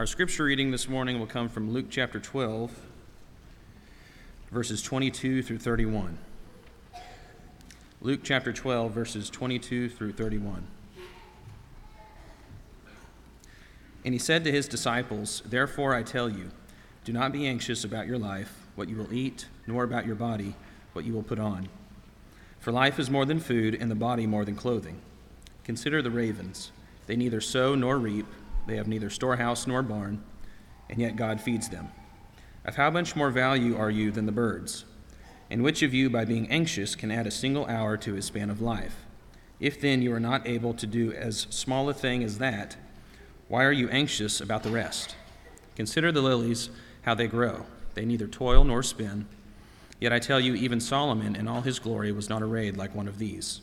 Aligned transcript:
Our 0.00 0.06
scripture 0.06 0.44
reading 0.44 0.70
this 0.70 0.88
morning 0.88 1.18
will 1.18 1.26
come 1.26 1.50
from 1.50 1.74
Luke 1.74 1.88
chapter 1.90 2.18
12, 2.18 2.72
verses 4.50 4.80
22 4.80 5.42
through 5.42 5.58
31. 5.58 6.16
Luke 8.00 8.20
chapter 8.22 8.50
12, 8.50 8.92
verses 8.92 9.28
22 9.28 9.90
through 9.90 10.12
31. 10.12 10.66
And 14.02 14.14
he 14.14 14.18
said 14.18 14.42
to 14.44 14.50
his 14.50 14.66
disciples, 14.66 15.42
Therefore 15.44 15.94
I 15.94 16.02
tell 16.02 16.30
you, 16.30 16.50
do 17.04 17.12
not 17.12 17.30
be 17.30 17.46
anxious 17.46 17.84
about 17.84 18.06
your 18.06 18.16
life, 18.16 18.56
what 18.76 18.88
you 18.88 18.96
will 18.96 19.12
eat, 19.12 19.48
nor 19.66 19.84
about 19.84 20.06
your 20.06 20.16
body, 20.16 20.54
what 20.94 21.04
you 21.04 21.12
will 21.12 21.22
put 21.22 21.38
on. 21.38 21.68
For 22.58 22.72
life 22.72 22.98
is 22.98 23.10
more 23.10 23.26
than 23.26 23.38
food, 23.38 23.74
and 23.74 23.90
the 23.90 23.94
body 23.94 24.26
more 24.26 24.46
than 24.46 24.56
clothing. 24.56 25.02
Consider 25.62 26.00
the 26.00 26.10
ravens. 26.10 26.72
They 27.06 27.16
neither 27.16 27.42
sow 27.42 27.74
nor 27.74 27.98
reap, 27.98 28.24
they 28.70 28.76
have 28.76 28.88
neither 28.88 29.10
storehouse 29.10 29.66
nor 29.66 29.82
barn, 29.82 30.22
and 30.88 31.00
yet 31.00 31.16
God 31.16 31.40
feeds 31.40 31.68
them. 31.68 31.88
Of 32.64 32.76
how 32.76 32.90
much 32.90 33.16
more 33.16 33.30
value 33.30 33.76
are 33.76 33.90
you 33.90 34.10
than 34.10 34.26
the 34.26 34.32
birds? 34.32 34.84
And 35.50 35.64
which 35.64 35.82
of 35.82 35.92
you, 35.92 36.08
by 36.08 36.24
being 36.24 36.48
anxious, 36.48 36.94
can 36.94 37.10
add 37.10 37.26
a 37.26 37.32
single 37.32 37.66
hour 37.66 37.96
to 37.96 38.14
his 38.14 38.26
span 38.26 38.48
of 38.48 38.60
life? 38.60 39.04
If 39.58 39.80
then 39.80 40.02
you 40.02 40.12
are 40.14 40.20
not 40.20 40.46
able 40.46 40.72
to 40.74 40.86
do 40.86 41.12
as 41.12 41.48
small 41.50 41.88
a 41.88 41.94
thing 41.94 42.22
as 42.22 42.38
that, 42.38 42.76
why 43.48 43.64
are 43.64 43.72
you 43.72 43.88
anxious 43.88 44.40
about 44.40 44.62
the 44.62 44.70
rest? 44.70 45.16
Consider 45.74 46.12
the 46.12 46.22
lilies, 46.22 46.70
how 47.02 47.14
they 47.14 47.26
grow. 47.26 47.66
They 47.94 48.04
neither 48.04 48.28
toil 48.28 48.62
nor 48.62 48.84
spin. 48.84 49.26
Yet 49.98 50.12
I 50.12 50.20
tell 50.20 50.38
you, 50.38 50.54
even 50.54 50.78
Solomon 50.78 51.34
in 51.34 51.48
all 51.48 51.62
his 51.62 51.80
glory 51.80 52.12
was 52.12 52.28
not 52.28 52.42
arrayed 52.42 52.76
like 52.76 52.94
one 52.94 53.08
of 53.08 53.18
these. 53.18 53.62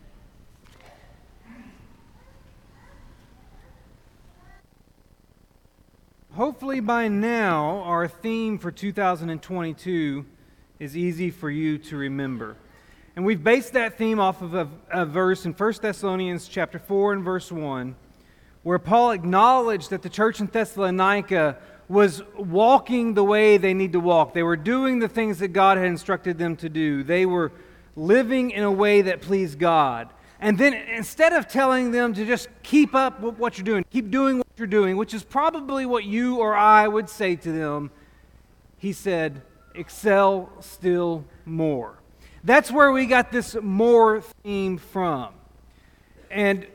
Hopefully, 6.35 6.79
by 6.79 7.09
now, 7.09 7.81
our 7.81 8.07
theme 8.07 8.57
for 8.57 8.71
2022 8.71 10.25
is 10.79 10.95
easy 10.95 11.29
for 11.29 11.49
you 11.49 11.77
to 11.77 11.97
remember. 11.97 12.55
And 13.17 13.25
we've 13.25 13.43
based 13.43 13.73
that 13.73 13.97
theme 13.97 14.17
off 14.17 14.41
of 14.41 14.53
a, 14.53 14.69
a, 14.89 15.05
verse 15.05 15.45
in 15.45 15.51
1 15.51 15.73
Thessalonians 15.81 16.47
chapter 16.47 16.79
4 16.79 17.11
and 17.11 17.23
verse 17.25 17.51
1, 17.51 17.97
where 18.63 18.79
Paul 18.79 19.11
acknowledged 19.11 19.89
that 19.89 20.03
the 20.03 20.09
church 20.09 20.39
in 20.39 20.45
Thessalonica 20.45 21.57
was 21.89 22.23
walking 22.37 23.13
the 23.13 23.25
way 23.25 23.57
they 23.57 23.73
need 23.73 23.91
to 23.91 23.99
walk. 23.99 24.33
They 24.33 24.43
were 24.43 24.55
doing 24.55 24.99
the 24.99 25.09
things 25.09 25.39
that 25.39 25.49
God 25.49 25.77
had 25.77 25.87
instructed 25.87 26.37
them 26.37 26.55
to 26.57 26.69
do. 26.69 27.03
They 27.03 27.25
were 27.25 27.51
living 27.97 28.51
in 28.51 28.63
a 28.63 28.71
way 28.71 29.01
that 29.01 29.19
pleased 29.19 29.59
God. 29.59 30.07
And 30.41 30.57
then 30.57 30.73
instead 30.73 31.33
of 31.33 31.47
telling 31.47 31.91
them 31.91 32.15
to 32.15 32.25
just 32.25 32.49
keep 32.63 32.95
up 32.95 33.21
with 33.21 33.37
what 33.37 33.57
you're 33.59 33.65
doing, 33.65 33.85
keep 33.91 34.09
doing 34.09 34.39
what 34.39 34.47
you're 34.57 34.65
doing, 34.65 34.97
which 34.97 35.13
is 35.13 35.23
probably 35.23 35.85
what 35.85 36.03
you 36.03 36.37
or 36.37 36.55
I 36.55 36.87
would 36.87 37.09
say 37.09 37.35
to 37.35 37.51
them, 37.51 37.91
he 38.79 38.91
said, 38.91 39.43
excel 39.75 40.49
still 40.59 41.25
more. 41.45 41.99
That's 42.43 42.71
where 42.71 42.91
we 42.91 43.05
got 43.05 43.31
this 43.31 43.55
more 43.61 44.21
theme 44.43 44.79
from. 44.79 45.35
And 46.31 46.65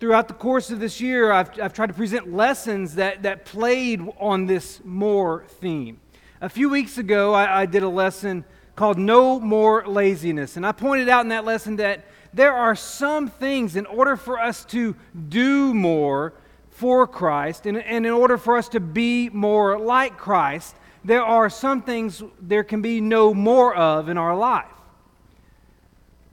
throughout 0.00 0.26
the 0.26 0.34
course 0.34 0.70
of 0.70 0.80
this 0.80 1.00
year, 1.00 1.30
I've, 1.30 1.60
I've 1.60 1.72
tried 1.72 1.86
to 1.86 1.94
present 1.94 2.32
lessons 2.32 2.96
that, 2.96 3.22
that 3.22 3.44
played 3.44 4.04
on 4.18 4.46
this 4.46 4.80
more 4.84 5.44
theme. 5.60 6.00
A 6.40 6.48
few 6.48 6.68
weeks 6.68 6.98
ago, 6.98 7.32
I, 7.34 7.62
I 7.62 7.66
did 7.66 7.84
a 7.84 7.88
lesson 7.88 8.44
called 8.74 8.98
No 8.98 9.38
More 9.38 9.86
Laziness. 9.86 10.56
And 10.56 10.66
I 10.66 10.72
pointed 10.72 11.08
out 11.08 11.20
in 11.20 11.28
that 11.28 11.44
lesson 11.44 11.76
that 11.76 12.04
there 12.36 12.52
are 12.52 12.76
some 12.76 13.28
things 13.28 13.76
in 13.76 13.86
order 13.86 14.14
for 14.14 14.38
us 14.38 14.64
to 14.66 14.94
do 15.28 15.72
more 15.72 16.34
for 16.68 17.06
Christ 17.06 17.64
and, 17.64 17.78
and 17.78 18.04
in 18.04 18.12
order 18.12 18.36
for 18.36 18.58
us 18.58 18.68
to 18.70 18.80
be 18.80 19.30
more 19.30 19.78
like 19.78 20.18
Christ, 20.18 20.76
there 21.02 21.22
are 21.22 21.48
some 21.48 21.80
things 21.80 22.22
there 22.38 22.62
can 22.62 22.82
be 22.82 23.00
no 23.00 23.32
more 23.32 23.74
of 23.74 24.10
in 24.10 24.18
our 24.18 24.36
life. 24.36 24.66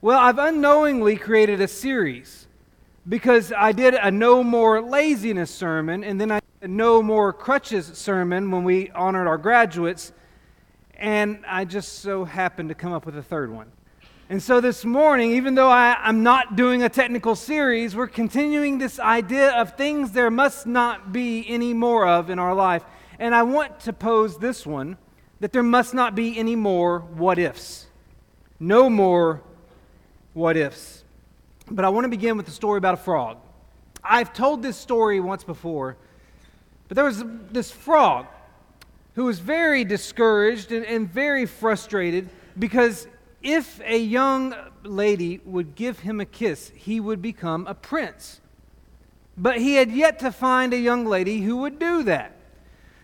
Well, 0.02 0.18
I've 0.18 0.38
unknowingly 0.38 1.16
created 1.16 1.62
a 1.62 1.68
series 1.68 2.48
because 3.08 3.50
I 3.56 3.72
did 3.72 3.94
a 3.94 4.10
no 4.10 4.44
more 4.44 4.82
laziness 4.82 5.50
sermon 5.50 6.04
and 6.04 6.20
then 6.20 6.30
I 6.30 6.40
did 6.40 6.68
a 6.70 6.72
no 6.72 7.02
more 7.02 7.32
crutches 7.32 7.86
sermon 7.86 8.50
when 8.50 8.62
we 8.64 8.90
honored 8.90 9.26
our 9.26 9.38
graduates, 9.38 10.12
and 10.98 11.42
I 11.48 11.64
just 11.64 12.00
so 12.00 12.26
happened 12.26 12.68
to 12.68 12.74
come 12.74 12.92
up 12.92 13.06
with 13.06 13.16
a 13.16 13.22
third 13.22 13.50
one. 13.50 13.72
And 14.30 14.42
so 14.42 14.62
this 14.62 14.86
morning, 14.86 15.32
even 15.32 15.54
though 15.54 15.68
I, 15.68 16.08
am 16.08 16.22
not 16.22 16.56
doing 16.56 16.82
a 16.82 16.88
technical 16.88 17.34
series, 17.36 17.94
we're 17.94 18.06
continuing 18.06 18.78
this 18.78 18.98
idea 18.98 19.50
of 19.50 19.76
things 19.76 20.12
there 20.12 20.30
must 20.30 20.66
not 20.66 21.12
be 21.12 21.44
any 21.46 21.74
more 21.74 22.06
of 22.06 22.30
in 22.30 22.38
our 22.38 22.54
life. 22.54 22.82
And 23.18 23.34
I 23.34 23.42
want 23.42 23.80
to 23.80 23.92
pose 23.92 24.38
this 24.38 24.66
one 24.66 24.96
that 25.40 25.52
there 25.52 25.62
must 25.62 25.92
not 25.92 26.14
be 26.14 26.38
any 26.38 26.56
more 26.56 27.00
what 27.00 27.38
ifs. 27.38 27.86
No 28.58 28.88
more 28.88 29.42
what 30.32 30.56
ifs. 30.56 31.04
But 31.70 31.84
I 31.84 31.90
want 31.90 32.04
to 32.04 32.08
begin 32.08 32.38
with 32.38 32.46
the 32.46 32.52
story 32.52 32.78
about 32.78 32.94
a 32.94 32.98
frog. 32.98 33.36
I've 34.02 34.32
told 34.32 34.62
this 34.62 34.78
story 34.78 35.20
once 35.20 35.44
before, 35.44 35.98
but 36.88 36.94
there 36.94 37.04
was 37.04 37.22
this 37.50 37.70
frog 37.70 38.26
who 39.16 39.24
was 39.24 39.38
very 39.38 39.84
discouraged 39.84 40.72
and, 40.72 40.86
and 40.86 41.12
very 41.12 41.44
frustrated 41.44 42.30
because 42.58 43.06
if 43.44 43.80
a 43.84 43.98
young 43.98 44.54
lady 44.82 45.40
would 45.44 45.74
give 45.74 46.00
him 46.00 46.18
a 46.18 46.24
kiss, 46.24 46.72
he 46.74 46.98
would 46.98 47.20
become 47.20 47.66
a 47.66 47.74
prince. 47.74 48.40
But 49.36 49.58
he 49.58 49.74
had 49.74 49.92
yet 49.92 50.18
to 50.20 50.32
find 50.32 50.72
a 50.72 50.78
young 50.78 51.04
lady 51.04 51.42
who 51.42 51.58
would 51.58 51.78
do 51.78 52.02
that. 52.04 52.32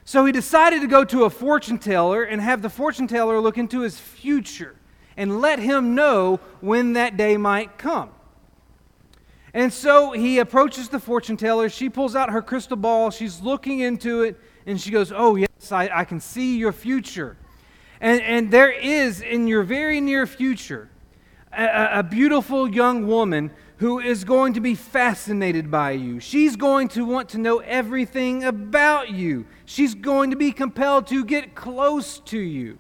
So 0.05 0.25
he 0.25 0.33
decided 0.33 0.81
to 0.81 0.87
go 0.87 1.05
to 1.05 1.25
a 1.25 1.31
fortune 1.31 1.79
teller 1.79 2.25
and 2.25 2.41
have 2.41 2.63
the 2.63 2.71
fortune 2.71 3.07
teller 3.07 3.39
look 3.39 3.59
into 3.59 3.81
his 3.81 3.99
future 3.99 4.75
and 5.17 5.41
let 5.41 5.59
him 5.59 5.95
know 5.95 6.41
when 6.61 6.95
that 6.95 7.19
day 7.19 7.37
might 7.37 7.77
come. 7.77 8.11
And 9.53 9.73
so 9.73 10.13
he 10.13 10.39
approaches 10.39 10.89
the 10.89 11.01
fortune 11.01 11.37
teller. 11.37 11.69
She 11.69 11.91
pulls 11.91 12.17
out 12.17 12.31
her 12.31 12.41
crystal 12.41 12.77
ball. 12.77 13.11
She's 13.11 13.41
looking 13.41 13.81
into 13.81 14.23
it, 14.23 14.39
and 14.65 14.81
she 14.81 14.91
goes, 14.91 15.13
Oh, 15.15 15.35
yes, 15.35 15.73
I, 15.73 15.91
I 15.93 16.05
can 16.05 16.21
see 16.21 16.57
your 16.57 16.73
future. 16.73 17.37
And, 18.01 18.23
and 18.23 18.51
there 18.51 18.71
is 18.71 19.21
in 19.21 19.47
your 19.47 19.63
very 19.63 20.01
near 20.01 20.27
future 20.27 20.89
a, 21.53 21.99
a 21.99 22.03
beautiful 22.03 22.69
young 22.69 23.07
woman 23.07 23.51
who 23.79 23.99
is 23.99 24.25
going 24.25 24.55
to 24.55 24.61
be 24.61 24.75
fascinated 24.75 25.71
by 25.71 25.93
you. 25.93 26.21
She's 26.21 26.57
going 26.57 26.89
to 26.89 27.05
want 27.05 27.31
to 27.31 27.39
know 27.39 27.59
everything 27.59 28.45
about 28.45 29.11
you. 29.11 29.47
She's 29.65 29.95
going 29.95 30.31
to 30.31 30.37
be 30.37 30.53
compelled 30.53 31.07
to 31.09 31.25
get 31.25 31.55
close 31.55 32.19
to 32.21 32.39
you. 32.39 32.79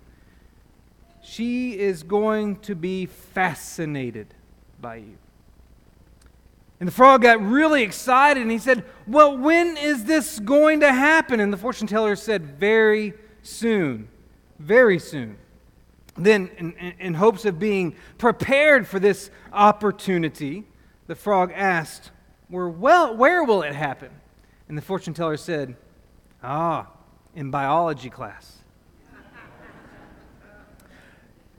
She 1.23 1.79
is 1.79 2.03
going 2.03 2.57
to 2.61 2.75
be 2.75 3.07
fascinated 3.07 4.35
by 4.81 4.97
you. 4.97 5.19
And 6.81 6.87
the 6.87 6.93
frog 6.93 7.23
got 7.23 7.43
really 7.43 7.83
excited 7.83 8.43
and 8.43 8.51
he 8.51 8.59
said, 8.59 8.85
Well, 9.07 9.37
when 9.37 9.77
is 9.77 10.05
this 10.05 10.39
going 10.39 10.81
to 10.81 10.93
happen? 10.93 11.39
And 11.39 11.53
the 11.53 11.59
fortune 11.59 11.87
teller 11.87 12.17
said, 12.17 12.59
Very 12.59 13.13
soon 13.43 14.09
very 14.61 14.99
soon. 14.99 15.39
Then, 16.17 16.51
in, 16.59 16.73
in, 16.99 17.15
hopes 17.15 17.45
of 17.45 17.59
being 17.59 17.97
prepared 18.19 18.87
for 18.87 18.99
this 18.99 19.31
opportunity, 19.53 20.65
the 21.07 21.15
frog 21.15 21.51
asked, 21.55 22.11
where, 22.49 22.69
well, 22.69 23.17
where 23.17 23.43
will 23.43 23.63
it 23.63 23.75
happen? 23.75 24.11
And 24.69 24.77
the 24.77 24.83
fortune 24.83 25.15
teller 25.15 25.37
said, 25.37 25.77
Ah, 26.43 26.89
in 27.35 27.51
biology 27.51 28.11
class. 28.11 28.59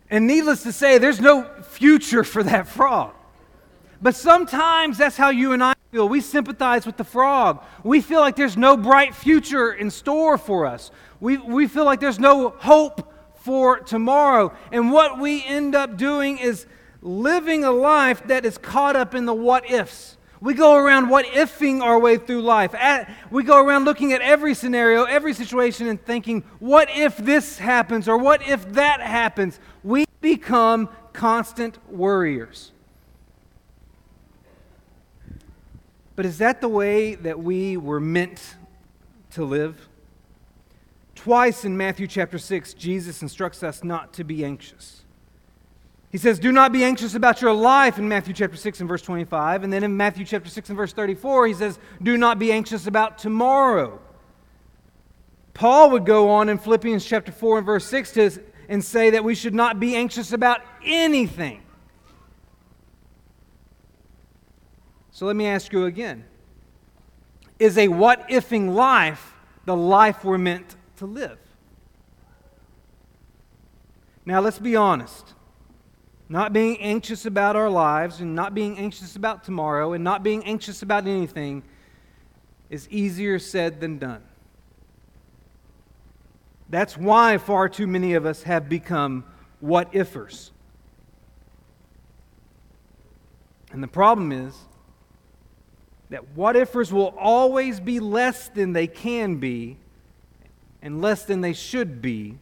and 0.09 0.27
needless 0.27 0.63
to 0.63 0.71
say, 0.71 0.97
there's 0.97 1.21
no 1.21 1.43
future 1.63 2.23
for 2.23 2.43
that 2.43 2.67
frog. 2.67 3.13
But 4.01 4.15
sometimes 4.15 4.97
that's 4.97 5.17
how 5.17 5.29
you 5.29 5.53
and 5.53 5.63
I 5.63 5.73
feel. 5.91 6.07
We 6.07 6.21
sympathize 6.21 6.85
with 6.85 6.95
the 6.95 7.03
frog. 7.03 7.61
We 7.83 7.99
feel 7.99 8.21
like 8.21 8.37
there's 8.37 8.55
no 8.55 8.77
bright 8.77 9.13
future 9.13 9.73
in 9.73 9.91
store 9.91 10.37
for 10.37 10.65
us. 10.65 10.89
We, 11.19 11.37
we 11.37 11.67
feel 11.67 11.83
like 11.83 11.99
there's 11.99 12.19
no 12.19 12.49
hope 12.49 13.13
for 13.41 13.79
tomorrow. 13.79 14.53
And 14.71 14.93
what 14.93 15.19
we 15.19 15.43
end 15.43 15.75
up 15.75 15.97
doing 15.97 16.37
is 16.37 16.65
living 17.01 17.65
a 17.65 17.71
life 17.71 18.25
that 18.27 18.45
is 18.45 18.57
caught 18.57 18.95
up 18.95 19.13
in 19.13 19.25
the 19.25 19.33
what 19.33 19.69
ifs. 19.69 20.15
We 20.39 20.53
go 20.53 20.75
around 20.75 21.09
what 21.09 21.25
ifing 21.25 21.81
our 21.81 21.99
way 21.99 22.15
through 22.17 22.41
life. 22.41 22.73
At, 22.73 23.13
we 23.29 23.43
go 23.43 23.61
around 23.61 23.83
looking 23.83 24.13
at 24.13 24.21
every 24.21 24.55
scenario, 24.55 25.03
every 25.03 25.33
situation, 25.33 25.87
and 25.87 26.03
thinking, 26.03 26.43
what 26.59 26.89
if 26.89 27.17
this 27.17 27.57
happens 27.57 28.07
or 28.07 28.17
what 28.17 28.47
if 28.47 28.71
that 28.73 29.01
happens? 29.01 29.59
We 29.83 30.05
become 30.21 30.87
constant 31.11 31.77
worriers. 31.91 32.70
But 36.15 36.25
is 36.25 36.37
that 36.39 36.61
the 36.61 36.69
way 36.69 37.15
that 37.15 37.39
we 37.39 37.77
were 37.77 37.99
meant 37.99 38.55
to 39.31 39.43
live? 39.43 39.87
Twice 41.15 41.65
in 41.65 41.77
Matthew 41.77 42.07
chapter 42.07 42.37
6, 42.37 42.73
Jesus 42.73 43.21
instructs 43.21 43.63
us 43.63 43.83
not 43.83 44.13
to 44.13 44.23
be 44.23 44.43
anxious. 44.43 45.03
He 46.11 46.17
says, 46.17 46.39
Do 46.39 46.51
not 46.51 46.73
be 46.73 46.83
anxious 46.83 47.15
about 47.15 47.41
your 47.41 47.53
life 47.53 47.97
in 47.97 48.09
Matthew 48.09 48.33
chapter 48.33 48.57
6 48.57 48.81
and 48.81 48.89
verse 48.89 49.01
25. 49.01 49.63
And 49.63 49.71
then 49.71 49.83
in 49.83 49.95
Matthew 49.95 50.25
chapter 50.25 50.49
6 50.49 50.69
and 50.69 50.77
verse 50.77 50.91
34, 50.93 51.47
he 51.47 51.53
says, 51.53 51.79
Do 52.01 52.17
not 52.17 52.37
be 52.37 52.51
anxious 52.51 52.85
about 52.87 53.17
tomorrow. 53.17 53.99
Paul 55.53 55.91
would 55.91 56.05
go 56.05 56.29
on 56.29 56.49
in 56.49 56.57
Philippians 56.57 57.05
chapter 57.05 57.31
4 57.31 57.59
and 57.59 57.65
verse 57.65 57.85
6 57.85 58.11
to, 58.13 58.31
and 58.67 58.83
say 58.83 59.11
that 59.11 59.23
we 59.23 59.35
should 59.35 59.53
not 59.53 59.79
be 59.79 59.95
anxious 59.95 60.33
about 60.33 60.61
anything. 60.83 61.60
So 65.11 65.25
let 65.25 65.35
me 65.35 65.45
ask 65.45 65.71
you 65.73 65.85
again 65.85 66.25
Is 67.59 67.77
a 67.77 67.89
what 67.89 68.27
ifing 68.29 68.73
life 68.73 69.35
the 69.65 69.75
life 69.75 70.23
we're 70.23 70.37
meant 70.37 70.75
to 70.97 71.05
live? 71.05 71.37
Now 74.25 74.39
let's 74.39 74.59
be 74.59 74.75
honest. 74.75 75.33
Not 76.29 76.53
being 76.53 76.79
anxious 76.79 77.25
about 77.25 77.57
our 77.57 77.69
lives 77.69 78.21
and 78.21 78.35
not 78.35 78.55
being 78.55 78.77
anxious 78.77 79.17
about 79.17 79.43
tomorrow 79.43 79.91
and 79.91 80.01
not 80.01 80.23
being 80.23 80.45
anxious 80.45 80.81
about 80.81 81.05
anything 81.05 81.61
is 82.69 82.87
easier 82.87 83.37
said 83.37 83.81
than 83.81 83.97
done. 83.97 84.23
That's 86.69 86.97
why 86.97 87.37
far 87.37 87.67
too 87.67 87.85
many 87.85 88.13
of 88.13 88.25
us 88.25 88.43
have 88.43 88.69
become 88.69 89.25
what 89.59 89.91
ifers. 89.91 90.51
And 93.73 93.83
the 93.83 93.89
problem 93.89 94.31
is 94.31 94.55
that 96.11 96.35
what 96.35 96.55
ifers 96.55 96.91
will 96.91 97.15
always 97.17 97.79
be 97.79 97.99
less 97.99 98.49
than 98.49 98.73
they 98.73 98.85
can 98.85 99.37
be 99.37 99.77
and 100.81 101.01
less 101.01 101.23
than 101.23 101.41
they 101.41 101.53
should 101.53 102.01
be 102.01 102.37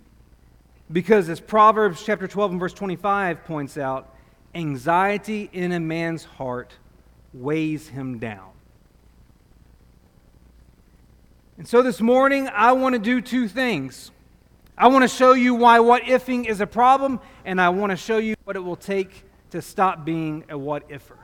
because 0.91 1.29
as 1.29 1.39
Proverbs 1.39 2.03
chapter 2.03 2.27
12 2.27 2.51
and 2.51 2.59
verse 2.59 2.73
25 2.73 3.45
points 3.45 3.77
out, 3.77 4.15
anxiety 4.55 5.47
in 5.53 5.71
a 5.71 5.79
man's 5.79 6.23
heart 6.23 6.73
weighs 7.31 7.87
him 7.87 8.17
down. 8.17 8.49
And 11.59 11.67
so 11.67 11.83
this 11.83 12.01
morning 12.01 12.49
I 12.51 12.71
want 12.71 12.93
to 12.93 12.99
do 12.99 13.21
two 13.21 13.47
things. 13.47 14.09
I 14.75 14.87
want 14.87 15.03
to 15.03 15.15
show 15.15 15.33
you 15.33 15.53
why 15.53 15.79
what 15.79 16.03
ifing 16.03 16.47
is 16.47 16.59
a 16.59 16.67
problem, 16.67 17.19
and 17.45 17.61
I 17.61 17.69
want 17.69 17.91
to 17.91 17.97
show 17.97 18.17
you 18.17 18.35
what 18.45 18.55
it 18.55 18.61
will 18.61 18.77
take 18.77 19.25
to 19.51 19.61
stop 19.61 20.05
being 20.05 20.45
a 20.49 20.57
what 20.57 20.89
ifer. 20.89 21.17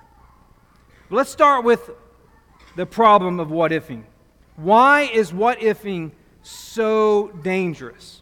Let's 1.09 1.31
start 1.31 1.63
with 1.63 1.89
the 2.75 2.85
problem 2.85 3.39
of 3.39 3.51
what 3.51 3.71
ifing. 3.71 4.03
Why 4.55 5.01
is 5.01 5.33
what 5.33 5.59
ifing 5.59 6.11
so 6.43 7.29
dangerous? 7.43 8.21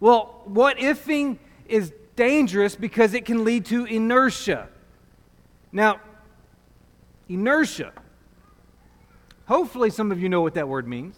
Well, 0.00 0.42
what 0.44 0.78
ifing 0.78 1.38
is 1.66 1.92
dangerous 2.16 2.76
because 2.76 3.14
it 3.14 3.24
can 3.24 3.44
lead 3.44 3.64
to 3.66 3.84
inertia. 3.84 4.68
Now, 5.72 6.00
inertia. 7.28 7.92
Hopefully, 9.46 9.90
some 9.90 10.12
of 10.12 10.20
you 10.20 10.28
know 10.28 10.40
what 10.40 10.54
that 10.54 10.68
word 10.68 10.86
means. 10.86 11.16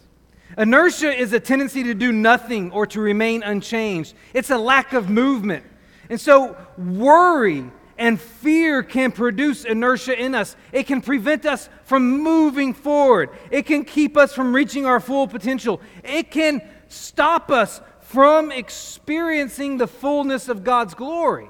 Inertia 0.57 1.13
is 1.13 1.33
a 1.33 1.39
tendency 1.39 1.83
to 1.83 1.93
do 1.93 2.11
nothing 2.11 2.71
or 2.71 2.87
to 2.87 3.01
remain 3.01 3.43
unchanged, 3.43 4.13
it's 4.33 4.49
a 4.49 4.57
lack 4.57 4.93
of 4.93 5.09
movement. 5.09 5.65
And 6.09 6.19
so, 6.19 6.55
worry 6.77 7.69
and 7.97 8.19
fear 8.19 8.83
can 8.83 9.11
produce 9.11 9.65
inertia 9.65 10.19
in 10.19 10.35
us. 10.35 10.55
It 10.71 10.87
can 10.87 11.01
prevent 11.01 11.45
us 11.45 11.69
from 11.83 12.21
moving 12.21 12.73
forward. 12.73 13.29
It 13.49 13.65
can 13.65 13.85
keep 13.85 14.17
us 14.17 14.33
from 14.33 14.53
reaching 14.53 14.85
our 14.85 14.99
full 14.99 15.27
potential. 15.27 15.81
It 16.03 16.31
can 16.31 16.61
stop 16.87 17.49
us 17.49 17.81
from 18.01 18.51
experiencing 18.51 19.77
the 19.77 19.87
fullness 19.87 20.47
of 20.47 20.63
God's 20.63 20.93
glory. 20.93 21.49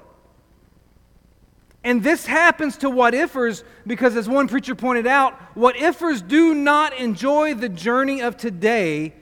And 1.84 2.02
this 2.02 2.26
happens 2.26 2.76
to 2.78 2.90
what 2.90 3.14
ifers 3.14 3.62
because, 3.86 4.16
as 4.16 4.28
one 4.28 4.48
preacher 4.48 4.74
pointed 4.74 5.06
out, 5.06 5.34
what 5.56 5.76
ifers 5.76 6.26
do 6.26 6.54
not 6.54 6.96
enjoy 6.98 7.54
the 7.54 7.68
journey 7.68 8.20
of 8.20 8.36
today 8.36 9.14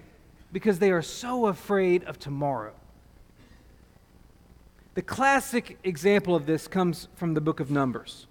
because 0.53 0.79
they 0.79 0.91
are 0.91 1.03
so 1.03 1.47
afraid 1.47 2.05
of 2.05 2.19
tomorrow. 2.19 2.73
The 4.97 5.03
classic 5.03 5.79
example 5.85 6.35
of 6.35 6.47
this 6.47 6.67
comes 6.67 7.09
from 7.17 7.35
the 7.35 7.41
book 7.43 7.61
of 7.61 7.71
Numbers. 7.71 8.27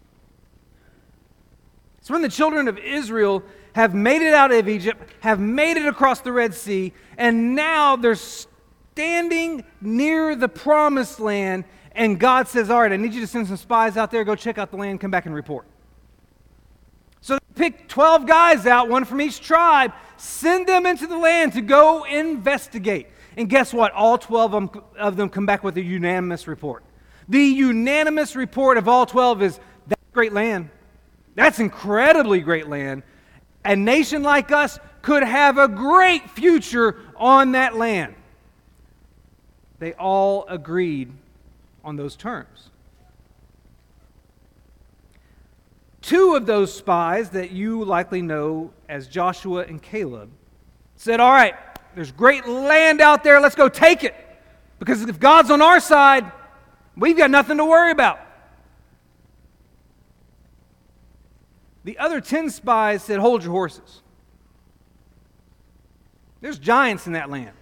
It's 1.99 2.09
when 2.09 2.23
the 2.23 2.29
children 2.29 2.67
of 2.67 2.79
Israel 2.79 3.43
have 3.73 3.93
made 3.93 4.23
it 4.23 4.33
out 4.33 4.51
of 4.51 4.67
Egypt, 4.67 5.11
have 5.19 5.39
made 5.39 5.77
it 5.77 5.85
across 5.85 6.21
the 6.21 6.31
Red 6.31 6.55
Sea, 6.55 6.91
and 7.19 7.53
now 7.53 7.95
they're 7.95 8.15
standing 8.15 9.63
near 9.79 10.35
the 10.35 10.47
promised 10.49 11.19
land 11.19 11.65
and 11.91 12.19
God 12.19 12.47
says, 12.47 12.71
All 12.71 12.81
right, 12.81 12.91
I 12.91 12.97
need 12.97 13.13
you 13.13 13.21
to 13.21 13.27
send 13.27 13.45
some 13.45 13.57
spies 13.57 13.95
out 13.95 14.09
there, 14.09 14.23
go 14.23 14.33
check 14.33 14.57
out 14.57 14.71
the 14.71 14.77
land, 14.77 14.99
come 14.99 15.11
back 15.11 15.27
and 15.27 15.35
report. 15.35 15.67
So 17.21 17.37
they 17.53 17.69
pick 17.69 17.87
12 17.87 18.25
guys 18.25 18.65
out, 18.65 18.89
one 18.89 19.05
from 19.05 19.21
each 19.21 19.39
tribe, 19.39 19.93
send 20.17 20.65
them 20.65 20.87
into 20.87 21.05
the 21.05 21.17
land 21.17 21.53
to 21.53 21.61
go 21.61 22.05
investigate. 22.05 23.09
And 23.37 23.49
guess 23.49 23.73
what? 23.73 23.91
All 23.91 24.17
12 24.17 24.79
of 24.97 25.17
them, 25.17 25.29
come 25.29 25.45
back 25.45 25.63
with 25.63 25.77
a 25.77 25.81
unanimous 25.81 26.47
report. 26.47 26.83
The 27.27 27.43
unanimous 27.43 28.35
report 28.35 28.77
of 28.77 28.87
all 28.87 29.05
12 29.05 29.41
is 29.41 29.59
that's 29.87 30.01
great 30.13 30.33
land. 30.33 30.69
That's 31.35 31.59
incredibly 31.59 32.39
great 32.39 32.67
land. 32.67 33.03
A 33.65 33.75
nation 33.75 34.23
like 34.23 34.51
us 34.51 34.79
could 35.01 35.23
have 35.23 35.57
a 35.57 35.67
great 35.67 36.29
future 36.29 36.97
on 37.15 37.53
that 37.53 37.75
land. 37.75 38.15
They 39.79 39.93
all 39.93 40.45
agreed 40.47 41.11
on 41.83 41.95
those 41.97 42.15
terms. 42.15 42.69
Two 46.01 46.35
of 46.35 46.45
those 46.45 46.71
spies 46.71 47.31
that 47.31 47.51
you 47.51 47.83
likely 47.83 48.21
know 48.21 48.71
as 48.87 49.07
Joshua 49.07 49.63
and 49.63 49.81
Caleb 49.81 50.29
said, 50.95 51.19
All 51.19 51.31
right, 51.31 51.55
there's 51.95 52.11
great 52.11 52.47
land 52.47 53.01
out 53.01 53.23
there, 53.23 53.39
let's 53.39 53.55
go 53.55 53.69
take 53.69 54.03
it. 54.03 54.13
Because 54.79 55.01
if 55.01 55.19
God's 55.19 55.49
on 55.49 55.61
our 55.61 55.79
side, 55.79 56.29
we've 56.95 57.17
got 57.17 57.31
nothing 57.31 57.57
to 57.57 57.65
worry 57.65 57.91
about. 57.91 58.19
The 61.85 61.97
other 61.97 62.19
10 62.19 62.49
spies 62.49 63.03
said, 63.03 63.19
Hold 63.19 63.43
your 63.43 63.53
horses. 63.53 64.01
There's 66.41 66.59
giants 66.59 67.07
in 67.07 67.13
that 67.13 67.29
land. 67.29 67.55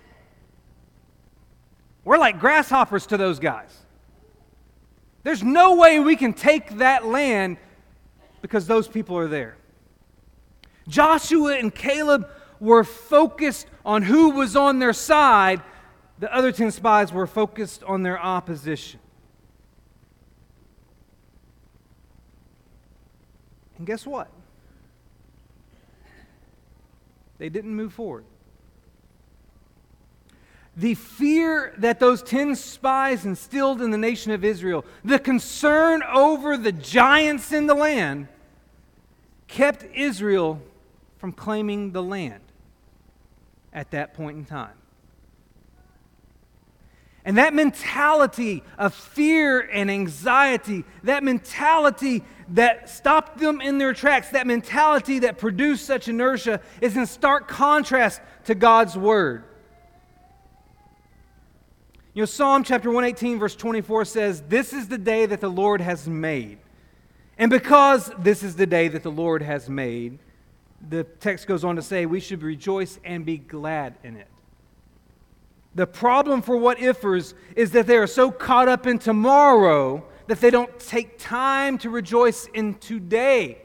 We're 2.03 2.17
like 2.17 2.39
grasshoppers 2.39 3.05
to 3.07 3.17
those 3.17 3.39
guys. 3.39 3.77
There's 5.23 5.43
no 5.43 5.75
way 5.75 5.99
we 5.99 6.15
can 6.15 6.33
take 6.33 6.77
that 6.79 7.05
land 7.05 7.57
because 8.41 8.67
those 8.67 8.87
people 8.87 9.17
are 9.17 9.27
there. 9.27 9.55
Joshua 10.87 11.57
and 11.57 11.73
Caleb 11.73 12.27
were 12.63 12.85
focused 12.85 13.67
on 13.85 14.03
who 14.03 14.29
was 14.29 14.55
on 14.55 14.79
their 14.79 14.93
side, 14.93 15.61
the 16.17 16.33
other 16.33 16.49
10 16.49 16.71
spies 16.71 17.11
were 17.11 17.27
focused 17.27 17.83
on 17.83 18.03
their 18.03 18.17
opposition. 18.17 19.01
And 23.77 23.85
guess 23.85 24.05
what? 24.05 24.29
They 27.37 27.49
didn't 27.49 27.75
move 27.75 27.91
forward. 27.91 28.23
The 30.77 30.95
fear 30.95 31.73
that 31.79 31.99
those 31.99 32.23
10 32.23 32.55
spies 32.55 33.25
instilled 33.25 33.81
in 33.81 33.91
the 33.91 33.97
nation 33.97 34.31
of 34.31 34.45
Israel, 34.45 34.85
the 35.03 35.19
concern 35.19 36.01
over 36.01 36.55
the 36.55 36.71
giants 36.71 37.51
in 37.51 37.67
the 37.67 37.75
land, 37.75 38.29
kept 39.47 39.83
Israel 39.93 40.61
from 41.17 41.33
claiming 41.33 41.91
the 41.91 42.01
land 42.01 42.42
at 43.73 43.91
that 43.91 44.13
point 44.13 44.37
in 44.37 44.45
time. 44.45 44.75
And 47.25 47.37
that 47.37 47.53
mentality 47.53 48.63
of 48.77 48.93
fear 48.93 49.61
and 49.61 49.89
anxiety, 49.89 50.83
that 51.03 51.23
mentality 51.23 52.23
that 52.49 52.89
stopped 52.89 53.37
them 53.37 53.61
in 53.61 53.77
their 53.77 53.93
tracks, 53.93 54.29
that 54.29 54.45
mentality 54.45 55.19
that 55.19 55.37
produced 55.37 55.85
such 55.85 56.09
inertia, 56.09 56.59
is 56.81 56.97
in 56.97 57.05
stark 57.05 57.47
contrast 57.47 58.21
to 58.45 58.55
God's 58.55 58.97
word. 58.97 59.45
You 62.13 62.21
know, 62.21 62.25
Psalm 62.25 62.63
chapter 62.63 62.89
118, 62.89 63.39
verse 63.39 63.55
24 63.55 64.05
says, 64.05 64.43
This 64.47 64.73
is 64.73 64.89
the 64.89 64.97
day 64.97 65.25
that 65.25 65.39
the 65.39 65.49
Lord 65.49 65.81
has 65.81 66.07
made. 66.07 66.59
And 67.37 67.49
because 67.49 68.11
this 68.19 68.43
is 68.43 68.55
the 68.55 68.67
day 68.67 68.89
that 68.89 69.01
the 69.01 69.11
Lord 69.11 69.41
has 69.41 69.69
made, 69.69 70.19
the 70.89 71.03
text 71.03 71.47
goes 71.47 71.63
on 71.63 71.75
to 71.77 71.81
say, 71.81 72.05
we 72.05 72.19
should 72.19 72.43
rejoice 72.43 72.99
and 73.03 73.25
be 73.25 73.37
glad 73.37 73.95
in 74.03 74.17
it. 74.17 74.27
The 75.75 75.87
problem 75.87 76.41
for 76.41 76.55
what 76.55 76.77
ifers 76.77 77.33
is 77.55 77.71
that 77.71 77.87
they 77.87 77.97
are 77.97 78.07
so 78.07 78.31
caught 78.31 78.67
up 78.67 78.85
in 78.85 78.99
tomorrow 78.99 80.05
that 80.27 80.39
they 80.39 80.51
don't 80.51 80.79
take 80.79 81.17
time 81.17 81.77
to 81.79 81.89
rejoice 81.89 82.47
in 82.53 82.75
today. 82.75 83.59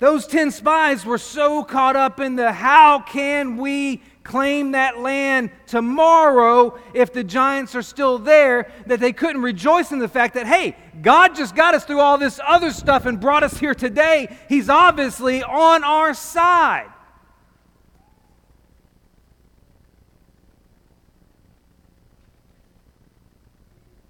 Those 0.00 0.26
10 0.26 0.50
spies 0.50 1.06
were 1.06 1.18
so 1.18 1.62
caught 1.62 1.96
up 1.96 2.18
in 2.18 2.36
the 2.36 2.52
how 2.52 3.00
can 3.00 3.56
we 3.56 4.02
claim 4.24 4.72
that 4.72 4.98
land 4.98 5.50
tomorrow 5.66 6.78
if 6.94 7.12
the 7.12 7.22
giants 7.22 7.74
are 7.74 7.82
still 7.82 8.18
there 8.18 8.72
that 8.86 8.98
they 8.98 9.12
couldn't 9.12 9.42
rejoice 9.42 9.92
in 9.92 9.98
the 9.98 10.08
fact 10.08 10.34
that, 10.34 10.46
hey, 10.46 10.76
God 11.02 11.36
just 11.36 11.54
got 11.54 11.74
us 11.74 11.84
through 11.84 12.00
all 12.00 12.18
this 12.18 12.40
other 12.44 12.70
stuff 12.72 13.06
and 13.06 13.20
brought 13.20 13.44
us 13.44 13.58
here 13.58 13.74
today. 13.74 14.36
He's 14.48 14.68
obviously 14.68 15.42
on 15.42 15.84
our 15.84 16.14
side. 16.14 16.90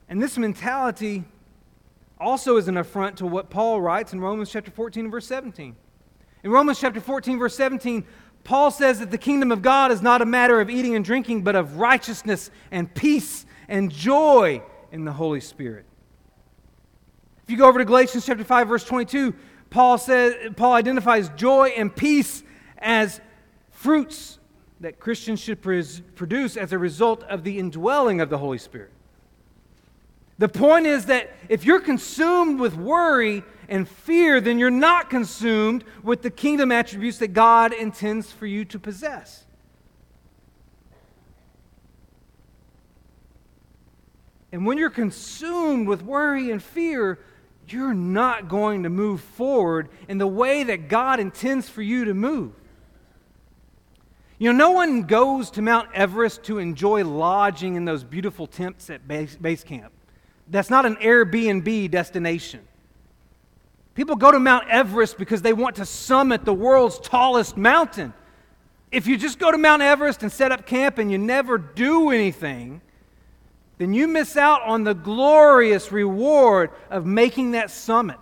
And 0.09 0.23
this 0.23 0.39
mentality 0.39 1.25
also 2.21 2.57
is 2.57 2.69
an 2.69 2.77
affront 2.77 3.19
to 3.19 3.27
what 3.27 3.51
Paul 3.51 3.81
writes 3.81 4.13
in 4.13 4.21
Romans 4.21 4.49
chapter 4.49 4.71
14 4.71 5.11
verse 5.11 5.27
17. 5.27 5.75
In 6.45 6.51
Romans 6.51 6.79
chapter 6.79 7.01
14 7.01 7.39
verse 7.39 7.57
17, 7.57 8.05
Paul 8.45 8.71
says 8.71 9.01
that 9.01 9.11
the 9.11 9.19
kingdom 9.19 9.51
of 9.51 9.63
God 9.63 9.91
is 9.91 10.03
not 10.03 10.21
a 10.21 10.27
matter 10.27 10.61
of 10.61 10.69
eating 10.69 10.95
and 10.95 11.05
drinking, 11.05 11.43
but 11.43 11.57
of 11.57 11.79
righteousness 11.79 12.51
and 12.71 12.93
peace 12.95 13.47
and 13.69 13.91
joy 13.91 14.63
in 14.93 15.05
the 15.05 15.13
Holy 15.13 15.41
Spirit. 15.41 15.87
If 17.43 17.51
you 17.51 17.57
go 17.57 17.67
over 17.67 17.79
to 17.79 17.85
Galatians 17.85 18.25
chapter 18.25 18.45
5 18.45 18.69
verse 18.69 18.85
22, 18.85 19.35
Paul 19.71 19.99
says 19.99 20.35
Paul 20.57 20.75
identifies 20.75 21.31
joy 21.31 21.69
and 21.77 21.95
peace 21.95 22.43
as 22.79 23.21
fruits 23.71 24.39
that 24.81 25.01
Christians 25.01 25.41
should 25.41 25.63
produce 25.63 26.57
as 26.57 26.73
a 26.73 26.79
result 26.79 27.23
of 27.25 27.45
the 27.45 27.59
indwelling 27.59 28.21
of 28.21 28.29
the 28.29 28.39
Holy 28.39 28.59
Spirit. 28.59 28.91
The 30.39 30.49
point 30.49 30.87
is 30.87 31.07
that 31.07 31.31
if 31.49 31.65
you're 31.65 31.81
consumed 31.81 32.61
with 32.61 32.77
worry 32.77 33.43
and 33.69 33.89
fear, 33.89 34.41
then 34.41 34.59
you're 34.59 34.71
not 34.71 35.11
consumed 35.11 35.85
with 36.03 36.23
the 36.23 36.31
kingdom 36.31 36.73
attributes 36.73 37.19
that 37.19 37.29
God 37.29 37.73
intends 37.73 38.31
for 38.31 38.47
you 38.47 38.65
to 38.67 38.79
possess. 38.79 39.45
And 44.53 44.65
when 44.65 44.79
you're 44.79 44.91
consumed 44.91 45.89
with 45.89 46.03
worry 46.03 46.51
and 46.51 46.63
fear, 46.63 47.19
you're 47.69 47.95
not 47.95 48.49
going 48.49 48.85
to 48.85 48.89
move 48.89 49.21
forward 49.21 49.89
in 50.09 50.19
the 50.19 50.27
way 50.27 50.65
that 50.65 50.89
God 50.89 51.19
intends 51.19 51.69
for 51.69 51.83
you 51.83 52.05
to 52.05 52.15
move. 52.15 52.53
You 54.39 54.53
know, 54.53 54.59
no 54.59 54.71
one 54.73 55.03
goes 55.05 55.51
to 55.53 55.63
Mount 55.63 55.89
Everest 55.95 56.45
to 56.45 56.59
enjoy 56.59 57.05
lodging 57.05 57.77
in 57.77 57.85
those 57.85 58.05
beautiful 58.05 58.47
tents 58.47 58.91
at 58.91 59.09
base, 59.09 59.37
base 59.37 59.65
camp. 59.65 59.93
That's 60.49 60.71
not 60.71 60.85
an 60.87 60.97
Airbnb 60.97 61.91
destination. 61.91 62.61
People 63.95 64.17
go 64.17 64.33
to 64.33 64.41
Mount 64.41 64.69
Everest 64.69 65.19
because 65.19 65.43
they 65.43 65.53
want 65.53 65.77
to 65.77 65.87
summit 65.87 66.45
the 66.45 66.55
world's 66.55 66.99
tallest 66.99 67.57
mountain. 67.57 68.13
If 68.91 69.07
you 69.07 69.17
just 69.17 69.39
go 69.39 69.51
to 69.51 69.59
Mount 69.59 69.83
Everest 69.83 70.23
and 70.23 70.31
set 70.31 70.53
up 70.53 70.67
camp 70.67 70.99
and 70.99 71.11
you 71.11 71.19
never 71.19 71.59
do 71.59 72.11
anything, 72.11 72.81
then 73.79 73.95
you 73.95 74.09
miss 74.09 74.37
out 74.37 74.63
on 74.63 74.85
the 74.85 74.95
glorious 74.95 75.93
reward 75.93 76.71
of 76.91 77.07
making 77.07 77.53
that 77.53 77.71
summit, 77.71 78.19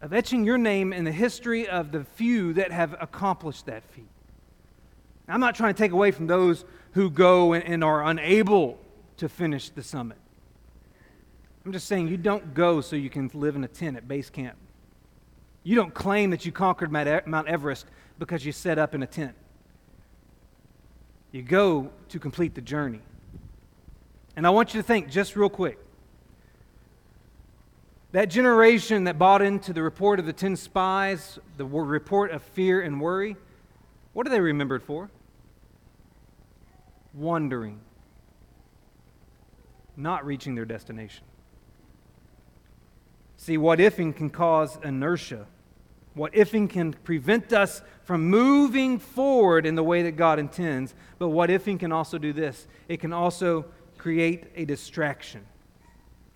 of 0.00 0.12
etching 0.12 0.44
your 0.44 0.58
name 0.58 0.92
in 0.92 1.04
the 1.04 1.12
history 1.12 1.68
of 1.68 1.92
the 1.92 2.04
few 2.04 2.54
that 2.54 2.72
have 2.72 2.94
accomplished 3.00 3.66
that 3.66 3.84
feat. 3.84 4.08
I'm 5.28 5.40
not 5.40 5.54
trying 5.54 5.74
to 5.74 5.78
take 5.78 5.92
away 5.92 6.10
from 6.10 6.26
those 6.26 6.64
who 6.92 7.10
go 7.10 7.52
and, 7.52 7.64
and 7.64 7.84
are 7.84 8.02
unable 8.04 8.78
to 9.18 9.28
finish 9.28 9.68
the 9.68 9.82
summit. 9.82 10.16
I'm 11.64 11.72
just 11.72 11.86
saying 11.86 12.08
you 12.08 12.16
don't 12.16 12.54
go 12.54 12.80
so 12.80 12.96
you 12.96 13.10
can 13.10 13.30
live 13.34 13.56
in 13.56 13.64
a 13.64 13.68
tent 13.68 13.96
at 13.96 14.08
base 14.08 14.30
camp. 14.30 14.56
You 15.62 15.76
don't 15.76 15.92
claim 15.92 16.30
that 16.30 16.46
you 16.46 16.52
conquered 16.52 16.90
Mount 16.90 17.48
Everest 17.48 17.86
because 18.18 18.44
you 18.44 18.52
set 18.52 18.78
up 18.78 18.94
in 18.94 19.02
a 19.02 19.06
tent. 19.06 19.34
You 21.30 21.42
go 21.42 21.90
to 22.08 22.18
complete 22.18 22.54
the 22.54 22.60
journey. 22.60 23.00
And 24.34 24.46
I 24.46 24.50
want 24.50 24.72
you 24.72 24.80
to 24.80 24.86
think 24.86 25.10
just 25.10 25.36
real 25.36 25.50
quick. 25.50 25.78
That 28.12 28.26
generation 28.26 29.04
that 29.04 29.18
bought 29.18 29.42
into 29.42 29.74
the 29.74 29.82
report 29.82 30.18
of 30.20 30.26
the 30.26 30.32
10 30.32 30.56
spies, 30.56 31.38
the 31.58 31.66
report 31.66 32.30
of 32.30 32.42
fear 32.42 32.80
and 32.80 33.00
worry, 33.00 33.36
what 34.14 34.26
are 34.26 34.30
they 34.30 34.40
remembered 34.40 34.82
for? 34.82 35.10
wandering, 37.18 37.80
not 39.96 40.24
reaching 40.24 40.54
their 40.54 40.64
destination. 40.64 41.24
See, 43.38 43.56
what 43.56 43.78
ifing 43.78 44.14
can 44.14 44.28
cause 44.28 44.78
inertia. 44.82 45.46
What 46.12 46.32
ifing 46.34 46.68
can 46.68 46.92
prevent 46.92 47.52
us 47.52 47.80
from 48.02 48.24
moving 48.28 48.98
forward 48.98 49.64
in 49.64 49.76
the 49.76 49.82
way 49.82 50.02
that 50.02 50.16
God 50.16 50.38
intends. 50.38 50.92
But 51.18 51.28
what 51.28 51.48
ifing 51.48 51.78
can 51.78 51.92
also 51.92 52.18
do 52.18 52.32
this 52.32 52.66
it 52.88 52.98
can 53.00 53.12
also 53.12 53.64
create 53.96 54.44
a 54.56 54.64
distraction. 54.64 55.46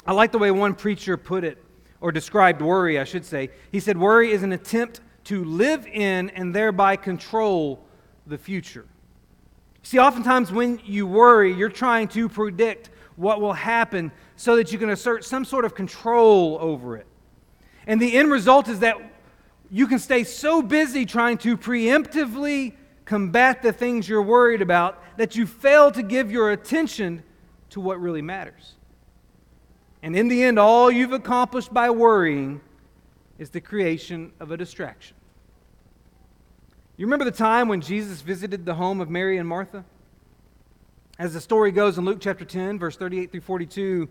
I 0.06 0.12
like 0.12 0.32
the 0.32 0.38
way 0.38 0.50
one 0.50 0.74
preacher 0.74 1.16
put 1.16 1.44
it, 1.44 1.62
or 2.00 2.12
described 2.12 2.62
worry, 2.62 2.98
I 2.98 3.04
should 3.04 3.24
say. 3.24 3.50
He 3.72 3.80
said, 3.80 3.98
Worry 3.98 4.30
is 4.30 4.42
an 4.42 4.52
attempt 4.52 5.00
to 5.24 5.44
live 5.44 5.86
in 5.86 6.30
and 6.30 6.54
thereby 6.54 6.96
control 6.96 7.84
the 8.26 8.38
future. 8.38 8.86
See, 9.82 9.98
oftentimes 9.98 10.52
when 10.52 10.80
you 10.84 11.06
worry, 11.06 11.52
you're 11.52 11.68
trying 11.68 12.06
to 12.08 12.28
predict 12.28 12.90
what 13.16 13.40
will 13.40 13.52
happen 13.52 14.12
so 14.36 14.56
that 14.56 14.72
you 14.72 14.78
can 14.78 14.90
assert 14.90 15.24
some 15.24 15.44
sort 15.44 15.64
of 15.64 15.74
control 15.74 16.58
over 16.60 16.96
it. 16.96 17.06
And 17.86 18.00
the 18.00 18.16
end 18.16 18.30
result 18.30 18.68
is 18.68 18.80
that 18.80 18.96
you 19.70 19.86
can 19.86 19.98
stay 19.98 20.24
so 20.24 20.62
busy 20.62 21.06
trying 21.06 21.38
to 21.38 21.56
preemptively 21.56 22.74
combat 23.04 23.62
the 23.62 23.72
things 23.72 24.08
you're 24.08 24.22
worried 24.22 24.62
about 24.62 25.02
that 25.16 25.34
you 25.36 25.46
fail 25.46 25.90
to 25.90 26.02
give 26.02 26.30
your 26.30 26.52
attention 26.52 27.22
to 27.70 27.80
what 27.80 28.00
really 28.00 28.22
matters. 28.22 28.74
And 30.02 30.16
in 30.16 30.28
the 30.28 30.42
end, 30.42 30.58
all 30.58 30.90
you've 30.90 31.12
accomplished 31.12 31.72
by 31.72 31.90
worrying 31.90 32.60
is 33.38 33.50
the 33.50 33.60
creation 33.60 34.32
of 34.40 34.50
a 34.50 34.56
distraction. 34.56 35.16
You 36.96 37.06
remember 37.06 37.24
the 37.24 37.30
time 37.30 37.68
when 37.68 37.80
Jesus 37.80 38.20
visited 38.20 38.66
the 38.66 38.74
home 38.74 39.00
of 39.00 39.08
Mary 39.08 39.38
and 39.38 39.48
Martha? 39.48 39.84
As 41.18 41.34
the 41.34 41.40
story 41.40 41.72
goes 41.72 41.98
in 41.98 42.04
Luke 42.04 42.18
chapter 42.20 42.44
10, 42.44 42.78
verse 42.78 42.96
38 42.96 43.30
through 43.30 43.40
42, 43.42 44.08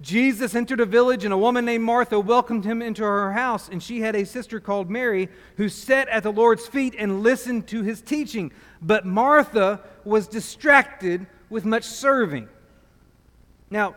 Jesus 0.00 0.54
entered 0.54 0.80
a 0.80 0.86
village, 0.86 1.24
and 1.24 1.34
a 1.34 1.38
woman 1.38 1.64
named 1.64 1.84
Martha 1.84 2.20
welcomed 2.20 2.64
him 2.64 2.82
into 2.82 3.02
her 3.02 3.32
house. 3.32 3.68
And 3.68 3.82
she 3.82 4.00
had 4.00 4.14
a 4.14 4.24
sister 4.24 4.60
called 4.60 4.88
Mary 4.88 5.28
who 5.56 5.68
sat 5.68 6.08
at 6.08 6.22
the 6.22 6.32
Lord's 6.32 6.66
feet 6.66 6.94
and 6.96 7.22
listened 7.22 7.66
to 7.68 7.82
his 7.82 8.00
teaching. 8.00 8.52
But 8.80 9.04
Martha 9.04 9.80
was 10.04 10.28
distracted 10.28 11.26
with 11.50 11.64
much 11.64 11.84
serving. 11.84 12.48
Now, 13.70 13.96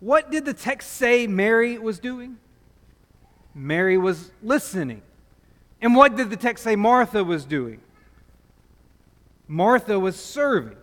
what 0.00 0.30
did 0.30 0.46
the 0.46 0.54
text 0.54 0.92
say 0.92 1.26
Mary 1.26 1.78
was 1.78 1.98
doing? 1.98 2.38
Mary 3.54 3.98
was 3.98 4.32
listening. 4.42 5.02
And 5.82 5.94
what 5.94 6.16
did 6.16 6.30
the 6.30 6.36
text 6.36 6.64
say 6.64 6.74
Martha 6.74 7.22
was 7.22 7.44
doing? 7.44 7.80
Martha 9.46 9.98
was 9.98 10.16
serving. 10.16 10.76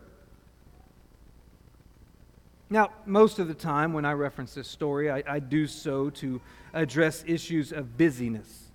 Now, 2.70 2.90
most 3.06 3.40
of 3.40 3.48
the 3.48 3.54
time 3.54 3.94
when 3.94 4.06
I 4.06 4.12
reference 4.14 4.54
this 4.54 4.68
story, 4.68 5.10
I, 5.10 5.24
I, 5.28 5.40
do 5.40 5.68
so 5.68 6.10
to 6.12 6.42
address 6.74 7.24
issues 7.26 7.72
of 7.72 7.98
busyness, 7.98 8.72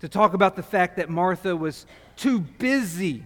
to 0.00 0.08
talk 0.08 0.34
about 0.34 0.56
the 0.56 0.62
fact 0.62 0.96
that 0.96 1.08
Martha 1.08 1.54
was 1.54 1.86
too 2.16 2.40
busy 2.40 3.24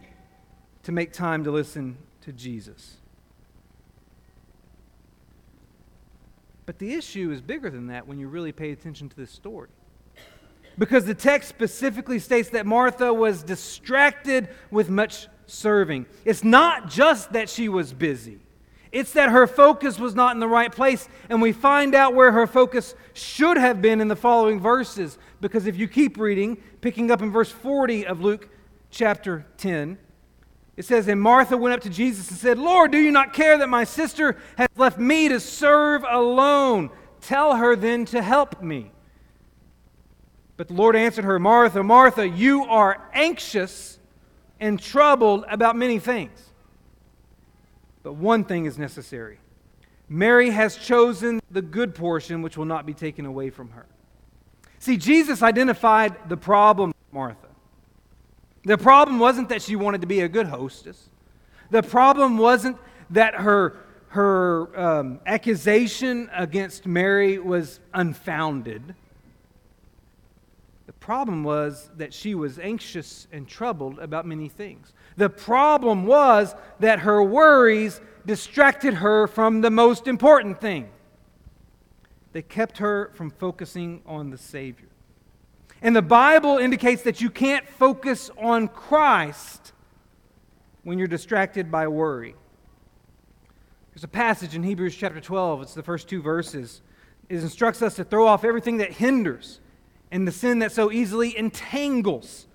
to 0.82 0.92
make 0.92 1.12
time 1.12 1.44
to 1.44 1.50
listen 1.50 1.96
to 2.20 2.32
Jesus. 2.32 2.98
But 6.66 6.78
the 6.78 6.94
issue 6.94 7.30
is 7.30 7.40
bigger 7.40 7.70
than 7.70 7.86
that 7.86 8.06
when 8.06 8.18
you 8.18 8.28
really 8.28 8.52
pay 8.52 8.72
attention 8.72 9.08
to 9.08 9.16
this 9.16 9.30
story 9.30 9.68
because 10.78 11.04
the 11.04 11.14
text 11.14 11.48
specifically 11.48 12.18
states 12.18 12.50
that 12.50 12.66
Martha 12.66 13.12
was 13.12 13.42
distracted 13.42 14.48
with 14.70 14.90
much 14.90 15.28
serving. 15.46 16.06
It's 16.24 16.42
not 16.42 16.88
just 16.88 17.32
that 17.32 17.48
she 17.48 17.68
was 17.68 17.92
busy, 17.92 18.40
it's 18.94 19.12
that 19.14 19.30
her 19.30 19.48
focus 19.48 19.98
was 19.98 20.14
not 20.14 20.34
in 20.34 20.40
the 20.40 20.46
right 20.46 20.70
place. 20.70 21.08
And 21.28 21.42
we 21.42 21.52
find 21.52 21.96
out 21.96 22.14
where 22.14 22.30
her 22.30 22.46
focus 22.46 22.94
should 23.12 23.56
have 23.56 23.82
been 23.82 24.00
in 24.00 24.06
the 24.06 24.14
following 24.14 24.60
verses. 24.60 25.18
Because 25.40 25.66
if 25.66 25.76
you 25.76 25.88
keep 25.88 26.16
reading, 26.16 26.56
picking 26.80 27.10
up 27.10 27.20
in 27.20 27.32
verse 27.32 27.50
40 27.50 28.06
of 28.06 28.20
Luke 28.20 28.48
chapter 28.90 29.46
10, 29.56 29.98
it 30.76 30.84
says, 30.84 31.08
And 31.08 31.20
Martha 31.20 31.56
went 31.56 31.74
up 31.74 31.80
to 31.80 31.90
Jesus 31.90 32.30
and 32.30 32.38
said, 32.38 32.56
Lord, 32.56 32.92
do 32.92 32.98
you 32.98 33.10
not 33.10 33.32
care 33.32 33.58
that 33.58 33.68
my 33.68 33.82
sister 33.82 34.38
has 34.56 34.68
left 34.76 34.96
me 34.96 35.28
to 35.28 35.40
serve 35.40 36.04
alone? 36.08 36.88
Tell 37.20 37.56
her 37.56 37.74
then 37.74 38.04
to 38.06 38.22
help 38.22 38.62
me. 38.62 38.92
But 40.56 40.68
the 40.68 40.74
Lord 40.74 40.94
answered 40.94 41.24
her, 41.24 41.40
Martha, 41.40 41.82
Martha, 41.82 42.28
you 42.28 42.64
are 42.66 43.10
anxious 43.12 43.98
and 44.60 44.80
troubled 44.80 45.46
about 45.48 45.74
many 45.74 45.98
things. 45.98 46.43
But 48.04 48.12
one 48.12 48.44
thing 48.44 48.66
is 48.66 48.78
necessary. 48.78 49.38
Mary 50.08 50.50
has 50.50 50.76
chosen 50.76 51.40
the 51.50 51.62
good 51.62 51.94
portion, 51.94 52.42
which 52.42 52.56
will 52.56 52.66
not 52.66 52.86
be 52.86 52.94
taken 52.94 53.24
away 53.26 53.50
from 53.50 53.70
her. 53.70 53.86
See, 54.78 54.98
Jesus 54.98 55.42
identified 55.42 56.28
the 56.28 56.36
problem, 56.36 56.92
Martha. 57.10 57.48
The 58.64 58.76
problem 58.76 59.18
wasn't 59.18 59.48
that 59.48 59.62
she 59.62 59.74
wanted 59.74 60.02
to 60.02 60.06
be 60.06 60.20
a 60.20 60.28
good 60.28 60.46
hostess. 60.46 61.08
The 61.70 61.82
problem 61.82 62.36
wasn't 62.36 62.76
that 63.10 63.34
her, 63.34 63.76
her 64.08 64.78
um, 64.78 65.20
accusation 65.24 66.30
against 66.34 66.86
Mary 66.86 67.38
was 67.38 67.80
unfounded. 67.94 68.94
The 70.86 70.92
problem 70.92 71.44
was 71.44 71.90
that 71.96 72.12
she 72.12 72.34
was 72.34 72.58
anxious 72.58 73.26
and 73.32 73.48
troubled 73.48 73.98
about 73.98 74.26
many 74.26 74.48
things. 74.48 74.92
The 75.16 75.30
problem 75.30 76.04
was 76.06 76.54
that 76.80 77.00
her 77.00 77.22
worries 77.22 78.00
distracted 78.26 78.94
her 78.94 79.26
from 79.26 79.60
the 79.60 79.70
most 79.70 80.06
important 80.06 80.60
thing. 80.60 80.90
They 82.32 82.42
kept 82.42 82.78
her 82.78 83.12
from 83.14 83.30
focusing 83.30 84.02
on 84.04 84.30
the 84.30 84.38
Savior. 84.38 84.88
And 85.80 85.94
the 85.94 86.02
Bible 86.02 86.58
indicates 86.58 87.02
that 87.02 87.20
you 87.20 87.30
can't 87.30 87.68
focus 87.68 88.30
on 88.38 88.68
Christ 88.68 89.72
when 90.82 90.98
you're 90.98 91.08
distracted 91.08 91.70
by 91.70 91.88
worry. 91.88 92.34
There's 93.92 94.04
a 94.04 94.08
passage 94.08 94.56
in 94.56 94.62
Hebrews 94.62 94.96
chapter 94.96 95.20
12, 95.20 95.62
it's 95.62 95.74
the 95.74 95.82
first 95.82 96.08
two 96.08 96.20
verses. 96.20 96.82
It 97.28 97.40
instructs 97.40 97.80
us 97.80 97.94
to 97.96 98.04
throw 98.04 98.26
off 98.26 98.44
everything 98.44 98.78
that 98.78 98.92
hinders 98.92 99.60
and 100.14 100.28
the 100.28 100.32
sin 100.32 100.60
that 100.60 100.70
so 100.70 100.92
easily 100.92 101.36
entangles, 101.36 102.46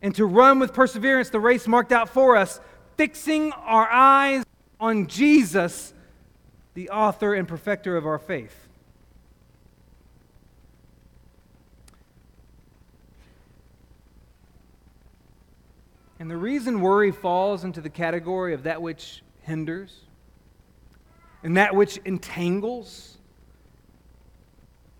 and 0.00 0.14
to 0.14 0.24
run 0.24 0.58
with 0.58 0.72
perseverance 0.72 1.28
the 1.28 1.38
race 1.38 1.68
marked 1.68 1.92
out 1.92 2.08
for 2.08 2.34
us, 2.34 2.60
fixing 2.96 3.52
our 3.52 3.86
eyes 3.92 4.42
on 4.80 5.06
Jesus, 5.06 5.92
the 6.72 6.88
author 6.88 7.34
and 7.34 7.46
perfecter 7.46 7.98
of 7.98 8.06
our 8.06 8.18
faith. 8.18 8.56
And 16.18 16.30
the 16.30 16.38
reason 16.38 16.80
worry 16.80 17.12
falls 17.12 17.64
into 17.64 17.82
the 17.82 17.90
category 17.90 18.54
of 18.54 18.62
that 18.62 18.80
which 18.80 19.22
hinders 19.42 19.94
and 21.42 21.58
that 21.58 21.74
which 21.76 21.98
entangles 22.06 23.13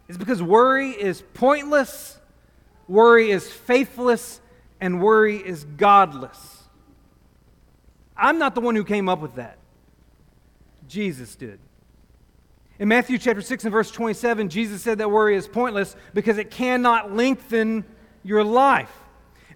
is 0.09 0.19
because 0.19 0.43
worry 0.43 0.91
is 0.91 1.23
pointless, 1.35 2.19
worry 2.89 3.31
is 3.31 3.51
faithless, 3.51 4.41
and 4.81 5.01
worry 5.03 5.37
is 5.37 5.65
godless. 5.65 6.63
I'm 8.17 8.39
not 8.39 8.55
the 8.55 8.61
one 8.61 8.77
who 8.77 8.85
came 8.85 9.09
up 9.09 9.21
with 9.21 9.37
that. 9.37 9.59
Jesus 10.87 11.35
did. 11.35 11.59
In 12.79 12.89
Matthew 12.89 13.19
chapter 13.19 13.41
6 13.41 13.65
and 13.65 13.73
verse 13.73 13.91
27, 13.91 14.49
Jesus 14.49 14.83
said 14.83 14.99
that 14.99 15.11
worry 15.11 15.37
is 15.37 15.47
pointless 15.47 15.97
because 16.13 16.39
it 16.39 16.51
cannot 16.51 17.15
lengthen 17.15 17.85
your 18.23 18.43
life. 18.43 18.91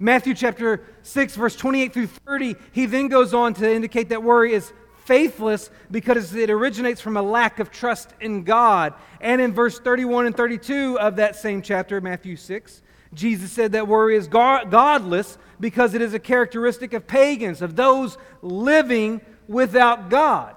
Matthew 0.00 0.34
chapter 0.34 0.84
6, 1.02 1.34
verse 1.34 1.56
28 1.56 1.92
through 1.92 2.06
30, 2.06 2.54
he 2.72 2.86
then 2.86 3.08
goes 3.08 3.34
on 3.34 3.54
to 3.54 3.70
indicate 3.70 4.10
that 4.10 4.22
worry 4.22 4.52
is 4.52 4.72
faithless 5.08 5.70
because 5.90 6.34
it 6.34 6.50
originates 6.50 7.00
from 7.00 7.16
a 7.16 7.22
lack 7.22 7.60
of 7.60 7.70
trust 7.70 8.12
in 8.20 8.44
God. 8.44 8.92
And 9.22 9.40
in 9.40 9.54
verse 9.54 9.80
31 9.80 10.26
and 10.26 10.36
32 10.36 10.98
of 11.00 11.16
that 11.16 11.34
same 11.34 11.62
chapter, 11.62 11.98
Matthew 12.02 12.36
6, 12.36 12.82
Jesus 13.14 13.50
said 13.50 13.72
that 13.72 13.88
worry 13.88 14.16
is 14.16 14.28
godless 14.28 15.38
because 15.58 15.94
it 15.94 16.02
is 16.02 16.12
a 16.12 16.18
characteristic 16.18 16.92
of 16.92 17.06
pagans, 17.06 17.62
of 17.62 17.74
those 17.74 18.18
living 18.42 19.22
without 19.48 20.10
God. 20.10 20.54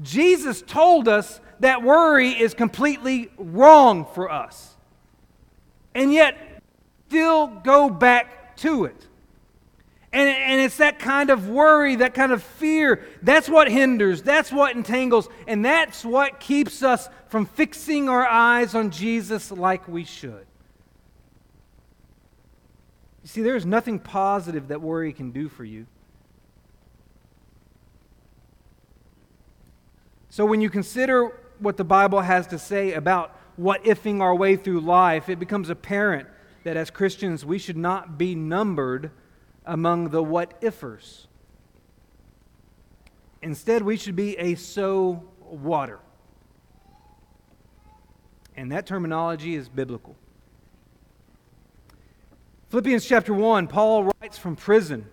Jesus 0.00 0.62
told 0.62 1.08
us 1.08 1.40
that 1.58 1.82
worry 1.82 2.30
is 2.30 2.54
completely 2.54 3.32
wrong 3.36 4.06
for 4.14 4.30
us. 4.30 4.76
And 5.92 6.12
yet, 6.12 6.62
still 7.08 7.48
go 7.48 7.90
back 7.90 8.56
to 8.58 8.84
it. 8.84 9.07
And, 10.12 10.28
and 10.28 10.60
it's 10.60 10.78
that 10.78 10.98
kind 10.98 11.28
of 11.28 11.48
worry, 11.48 11.96
that 11.96 12.14
kind 12.14 12.32
of 12.32 12.42
fear. 12.42 13.04
That's 13.22 13.48
what 13.48 13.70
hinders, 13.70 14.22
that's 14.22 14.50
what 14.50 14.74
entangles, 14.74 15.28
and 15.46 15.64
that's 15.64 16.04
what 16.04 16.40
keeps 16.40 16.82
us 16.82 17.08
from 17.28 17.44
fixing 17.44 18.08
our 18.08 18.26
eyes 18.26 18.74
on 18.74 18.90
Jesus 18.90 19.50
like 19.50 19.86
we 19.86 20.04
should. 20.04 20.46
You 23.22 23.28
see, 23.28 23.42
there's 23.42 23.66
nothing 23.66 23.98
positive 23.98 24.68
that 24.68 24.80
worry 24.80 25.12
can 25.12 25.30
do 25.30 25.50
for 25.50 25.64
you. 25.64 25.86
So 30.30 30.46
when 30.46 30.62
you 30.62 30.70
consider 30.70 31.26
what 31.58 31.76
the 31.76 31.84
Bible 31.84 32.20
has 32.20 32.46
to 32.46 32.58
say 32.58 32.94
about 32.94 33.36
what 33.56 33.84
ifing 33.84 34.20
our 34.20 34.34
way 34.34 34.56
through 34.56 34.80
life, 34.80 35.28
it 35.28 35.38
becomes 35.38 35.68
apparent 35.68 36.28
that 36.64 36.76
as 36.76 36.90
Christians 36.90 37.44
we 37.44 37.58
should 37.58 37.76
not 37.76 38.16
be 38.16 38.34
numbered 38.34 39.10
among 39.68 40.08
the 40.08 40.22
what 40.22 40.60
ifers. 40.62 41.26
Instead, 43.42 43.82
we 43.82 43.96
should 43.96 44.16
be 44.16 44.36
a 44.38 44.56
so 44.56 45.22
whater. 45.38 46.00
And 48.56 48.72
that 48.72 48.86
terminology 48.86 49.54
is 49.54 49.68
biblical. 49.68 50.16
Philippians 52.70 53.06
chapter 53.06 53.32
1, 53.32 53.68
Paul 53.68 54.10
writes 54.20 54.36
from 54.36 54.56
prison. 54.56 55.06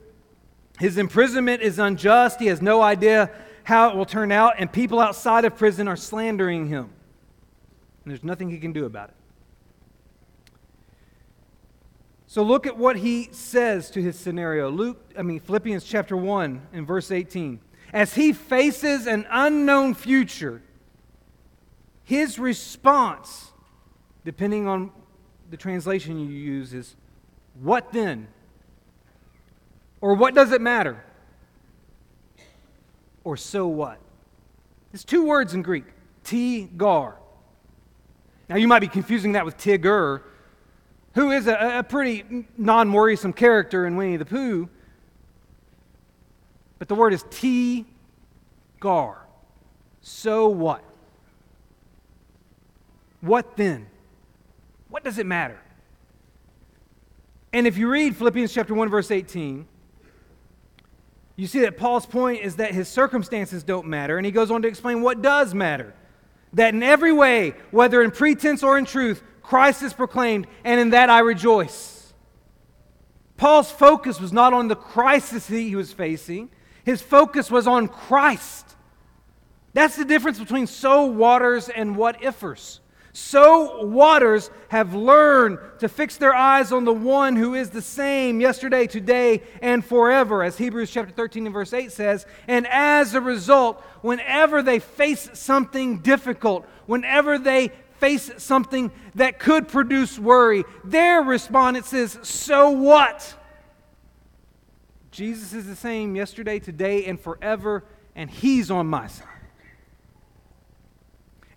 His 0.79 0.97
imprisonment 0.97 1.61
is 1.61 1.77
unjust. 1.77 2.39
He 2.39 2.47
has 2.47 2.61
no 2.61 2.81
idea 2.81 3.29
how 3.63 3.89
it 3.89 3.95
will 3.95 4.05
turn 4.05 4.31
out, 4.31 4.55
and 4.57 4.71
people 4.71 4.99
outside 4.99 5.45
of 5.45 5.55
prison 5.55 5.87
are 5.87 5.95
slandering 5.95 6.67
him. 6.67 6.89
And 8.03 8.11
there's 8.11 8.23
nothing 8.23 8.49
he 8.49 8.57
can 8.57 8.73
do 8.73 8.85
about 8.85 9.09
it. 9.09 9.15
So 12.35 12.43
look 12.43 12.67
at 12.67 12.77
what 12.77 12.97
he 12.97 13.29
says 13.31 13.89
to 13.91 14.01
his 14.01 14.19
scenario. 14.19 14.69
Luke, 14.69 15.13
I 15.17 15.21
mean 15.21 15.39
Philippians 15.39 15.85
chapter 15.85 16.17
1 16.17 16.67
and 16.73 16.85
verse 16.85 17.09
18. 17.09 17.61
As 17.93 18.13
he 18.13 18.33
faces 18.33 19.07
an 19.07 19.25
unknown 19.29 19.93
future, 19.93 20.61
his 22.03 22.37
response, 22.37 23.53
depending 24.25 24.67
on 24.67 24.91
the 25.49 25.55
translation 25.55 26.19
you 26.19 26.27
use, 26.27 26.73
is 26.73 26.97
what 27.61 27.93
then? 27.93 28.27
Or 30.01 30.13
what 30.13 30.35
does 30.35 30.51
it 30.51 30.59
matter? 30.59 31.05
or 33.23 33.37
so 33.37 33.65
what? 33.65 33.97
It's 34.91 35.05
two 35.05 35.25
words 35.25 35.53
in 35.53 35.61
Greek, 35.61 35.85
T-gar. 36.25 37.17
Now 38.49 38.57
you 38.57 38.67
might 38.67 38.79
be 38.79 38.89
confusing 38.89 39.31
that 39.31 39.45
with 39.45 39.57
Tigger, 39.57 40.23
who 41.15 41.31
is 41.31 41.47
a, 41.47 41.79
a 41.79 41.83
pretty 41.83 42.45
non 42.57 42.91
worrisome 42.93 43.33
character 43.33 43.87
in 43.87 43.95
Winnie 43.95 44.17
the 44.17 44.25
Pooh. 44.25 44.69
But 46.77 46.89
the 46.89 46.95
word 46.95 47.13
is 47.13 47.23
T-gar. 47.31 49.25
So 50.01 50.47
what? 50.49 50.83
What 53.21 53.57
then? 53.57 53.87
What 54.89 55.03
does 55.03 55.17
it 55.17 55.25
matter? 55.25 55.59
And 57.53 57.65
if 57.65 57.77
you 57.77 57.89
read 57.89 58.17
Philippians 58.17 58.53
chapter 58.53 58.73
1 58.73 58.89
verse 58.89 59.09
18, 59.09 59.65
you 61.37 61.47
see 61.47 61.61
that 61.61 61.77
Paul's 61.77 62.05
point 62.05 62.43
is 62.43 62.57
that 62.57 62.73
his 62.73 62.87
circumstances 62.87 63.63
don't 63.63 63.87
matter, 63.87 64.17
and 64.17 64.25
he 64.25 64.31
goes 64.31 64.51
on 64.51 64.61
to 64.61 64.67
explain 64.67 65.01
what 65.01 65.21
does 65.21 65.53
matter. 65.53 65.93
That 66.53 66.73
in 66.73 66.83
every 66.83 67.11
way, 67.11 67.53
whether 67.71 68.01
in 68.01 68.11
pretense 68.11 68.63
or 68.63 68.77
in 68.77 68.85
truth, 68.85 69.23
Christ 69.47 69.83
is 69.83 69.93
proclaimed, 69.93 70.47
and 70.63 70.79
in 70.79 70.89
that 70.91 71.09
I 71.09 71.19
rejoice. 71.19 72.13
Paul's 73.37 73.69
focus 73.69 74.19
was 74.19 74.33
not 74.33 74.53
on 74.53 74.67
the 74.67 74.75
crisis 74.75 75.47
he 75.47 75.75
was 75.75 75.93
facing, 75.93 76.49
his 76.83 77.01
focus 77.01 77.51
was 77.51 77.67
on 77.67 77.87
Christ. 77.87 78.75
That's 79.73 79.95
the 79.97 80.05
difference 80.05 80.39
between 80.39 80.67
so 80.67 81.05
whaters 81.05 81.69
and 81.69 81.95
what 81.95 82.21
ifers. 82.21 82.79
So 83.11 83.85
whaters 83.85 84.49
have 84.69 84.93
learned 84.93 85.59
to 85.79 85.87
fix 85.87 86.17
their 86.17 86.33
eyes 86.33 86.71
on 86.71 86.83
the 86.83 86.93
one 86.93 87.35
who 87.35 87.55
is 87.55 87.69
the 87.69 87.81
same 87.81 88.41
yesterday, 88.41 88.87
today, 88.87 89.41
and 89.61 89.85
forever, 89.85 90.43
as 90.43 90.57
Hebrews 90.57 90.91
chapter 90.91 91.13
13 91.13 91.45
and 91.45 91.53
verse 91.53 91.71
8 91.71 91.91
says. 91.91 92.25
And 92.47 92.67
as 92.67 93.13
a 93.13 93.21
result, 93.21 93.81
whenever 94.01 94.61
they 94.61 94.79
face 94.79 95.29
something 95.33 95.99
difficult, 95.99 96.67
whenever 96.87 97.37
they 97.37 97.71
face 97.99 98.31
something 98.37 98.91
that 99.15 99.39
could 99.39 99.67
produce 99.67 100.19
worry, 100.19 100.63
their 100.83 101.21
response 101.21 101.93
is, 101.93 102.19
So 102.23 102.69
what? 102.69 103.35
Jesus 105.11 105.53
is 105.53 105.65
the 105.65 105.75
same 105.75 106.15
yesterday, 106.15 106.59
today, 106.59 107.05
and 107.05 107.19
forever, 107.19 107.83
and 108.15 108.29
He's 108.29 108.69
on 108.69 108.87
my 108.87 109.07
side. 109.07 109.27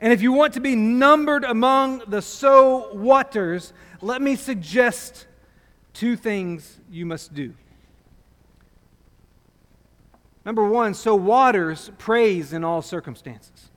And 0.00 0.12
if 0.12 0.22
you 0.22 0.32
want 0.32 0.54
to 0.54 0.60
be 0.60 0.76
numbered 0.76 1.42
among 1.42 2.02
the 2.06 2.22
so 2.22 2.94
whaters, 2.94 3.72
let 4.00 4.22
me 4.22 4.36
suggest 4.36 5.26
two 5.92 6.14
things 6.14 6.78
you 6.88 7.04
must 7.04 7.34
do. 7.34 7.52
Number 10.44 10.66
one, 10.66 10.94
so 10.94 11.16
whaters 11.16 11.90
praise 11.98 12.52
in 12.52 12.62
all 12.62 12.80
circumstances. 12.80 13.70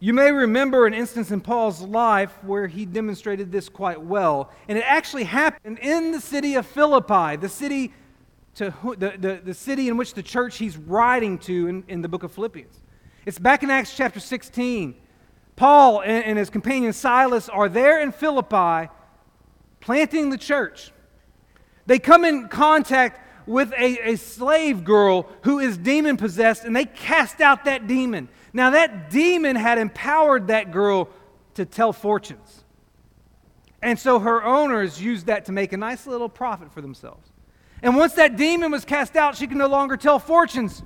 You 0.00 0.12
may 0.12 0.32
remember 0.32 0.86
an 0.86 0.94
instance 0.94 1.30
in 1.30 1.40
Paul's 1.40 1.80
life 1.80 2.32
where 2.42 2.66
he 2.66 2.84
demonstrated 2.84 3.50
this 3.50 3.68
quite 3.68 4.00
well. 4.00 4.50
And 4.68 4.76
it 4.76 4.84
actually 4.86 5.24
happened 5.24 5.78
in 5.78 6.12
the 6.12 6.20
city 6.20 6.56
of 6.56 6.66
Philippi, 6.66 7.36
the 7.36 7.48
city, 7.48 7.92
to, 8.56 8.74
the, 8.98 9.14
the, 9.18 9.40
the 9.44 9.54
city 9.54 9.88
in 9.88 9.96
which 9.96 10.14
the 10.14 10.22
church 10.22 10.58
he's 10.58 10.76
writing 10.76 11.38
to 11.38 11.68
in, 11.68 11.84
in 11.88 12.02
the 12.02 12.08
book 12.08 12.22
of 12.22 12.32
Philippians. 12.32 12.80
It's 13.24 13.38
back 13.38 13.62
in 13.62 13.70
Acts 13.70 13.96
chapter 13.96 14.20
16. 14.20 14.94
Paul 15.56 16.00
and, 16.00 16.24
and 16.24 16.38
his 16.38 16.50
companion 16.50 16.92
Silas 16.92 17.48
are 17.48 17.68
there 17.68 18.00
in 18.00 18.12
Philippi 18.12 18.90
planting 19.80 20.30
the 20.30 20.38
church. 20.38 20.92
They 21.86 21.98
come 21.98 22.24
in 22.24 22.48
contact 22.48 23.20
with 23.46 23.72
a, 23.72 24.12
a 24.12 24.16
slave 24.16 24.84
girl 24.84 25.28
who 25.42 25.58
is 25.58 25.76
demon 25.76 26.16
possessed, 26.16 26.64
and 26.64 26.74
they 26.74 26.84
cast 26.84 27.40
out 27.40 27.64
that 27.64 27.86
demon. 27.86 28.28
Now, 28.52 28.70
that 28.70 29.10
demon 29.10 29.56
had 29.56 29.78
empowered 29.78 30.48
that 30.48 30.70
girl 30.70 31.08
to 31.54 31.64
tell 31.64 31.92
fortunes. 31.92 32.64
And 33.82 33.98
so 33.98 34.18
her 34.18 34.42
owners 34.42 35.00
used 35.00 35.26
that 35.26 35.44
to 35.46 35.52
make 35.52 35.72
a 35.72 35.76
nice 35.76 36.06
little 36.06 36.28
profit 36.28 36.72
for 36.72 36.80
themselves. 36.80 37.28
And 37.82 37.96
once 37.96 38.14
that 38.14 38.36
demon 38.36 38.70
was 38.70 38.84
cast 38.84 39.14
out, 39.14 39.36
she 39.36 39.46
could 39.46 39.58
no 39.58 39.66
longer 39.66 39.96
tell 39.96 40.18
fortunes. 40.18 40.82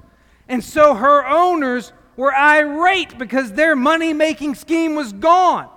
And 0.49 0.65
so 0.65 0.95
her 0.95 1.25
owners 1.25 1.93
were 2.17 2.35
irate 2.35 3.17
because 3.17 3.53
their 3.53 3.77
money 3.77 4.13
making 4.13 4.57
scheme 4.57 4.97
was 4.97 5.13
gone. 5.13 5.69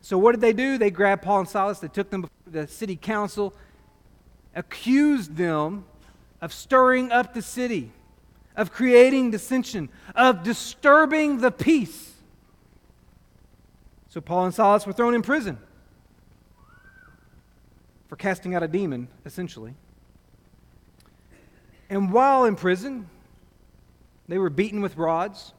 So, 0.00 0.18
what 0.18 0.32
did 0.32 0.40
they 0.40 0.54
do? 0.54 0.78
They 0.78 0.90
grabbed 0.90 1.22
Paul 1.22 1.40
and 1.40 1.48
Silas, 1.48 1.78
they 1.78 1.88
took 1.88 2.10
them 2.10 2.22
before 2.22 2.50
the 2.50 2.66
city 2.66 2.96
council, 2.96 3.54
accused 4.58 5.36
them 5.36 5.84
of 6.40 6.52
stirring 6.52 7.12
up 7.12 7.32
the 7.32 7.40
city, 7.40 7.92
of 8.56 8.72
creating 8.72 9.30
dissension, 9.30 9.88
of 10.16 10.42
disturbing 10.42 11.38
the 11.38 11.50
peace. 11.50 12.12
So, 14.08 14.20
Paul 14.20 14.46
and 14.46 14.54
Silas 14.54 14.84
were 14.84 14.92
thrown 14.92 15.14
in 15.14 15.22
prison 15.22 15.58
for 18.08 18.16
casting 18.16 18.54
out 18.54 18.64
a 18.64 18.68
demon, 18.68 19.06
essentially. 19.24 19.74
And 21.88 22.12
while 22.12 22.44
in 22.44 22.56
prison, 22.56 23.08
they 24.26 24.38
were 24.38 24.50
beaten 24.50 24.80
with 24.80 24.96
rods. 24.96 25.52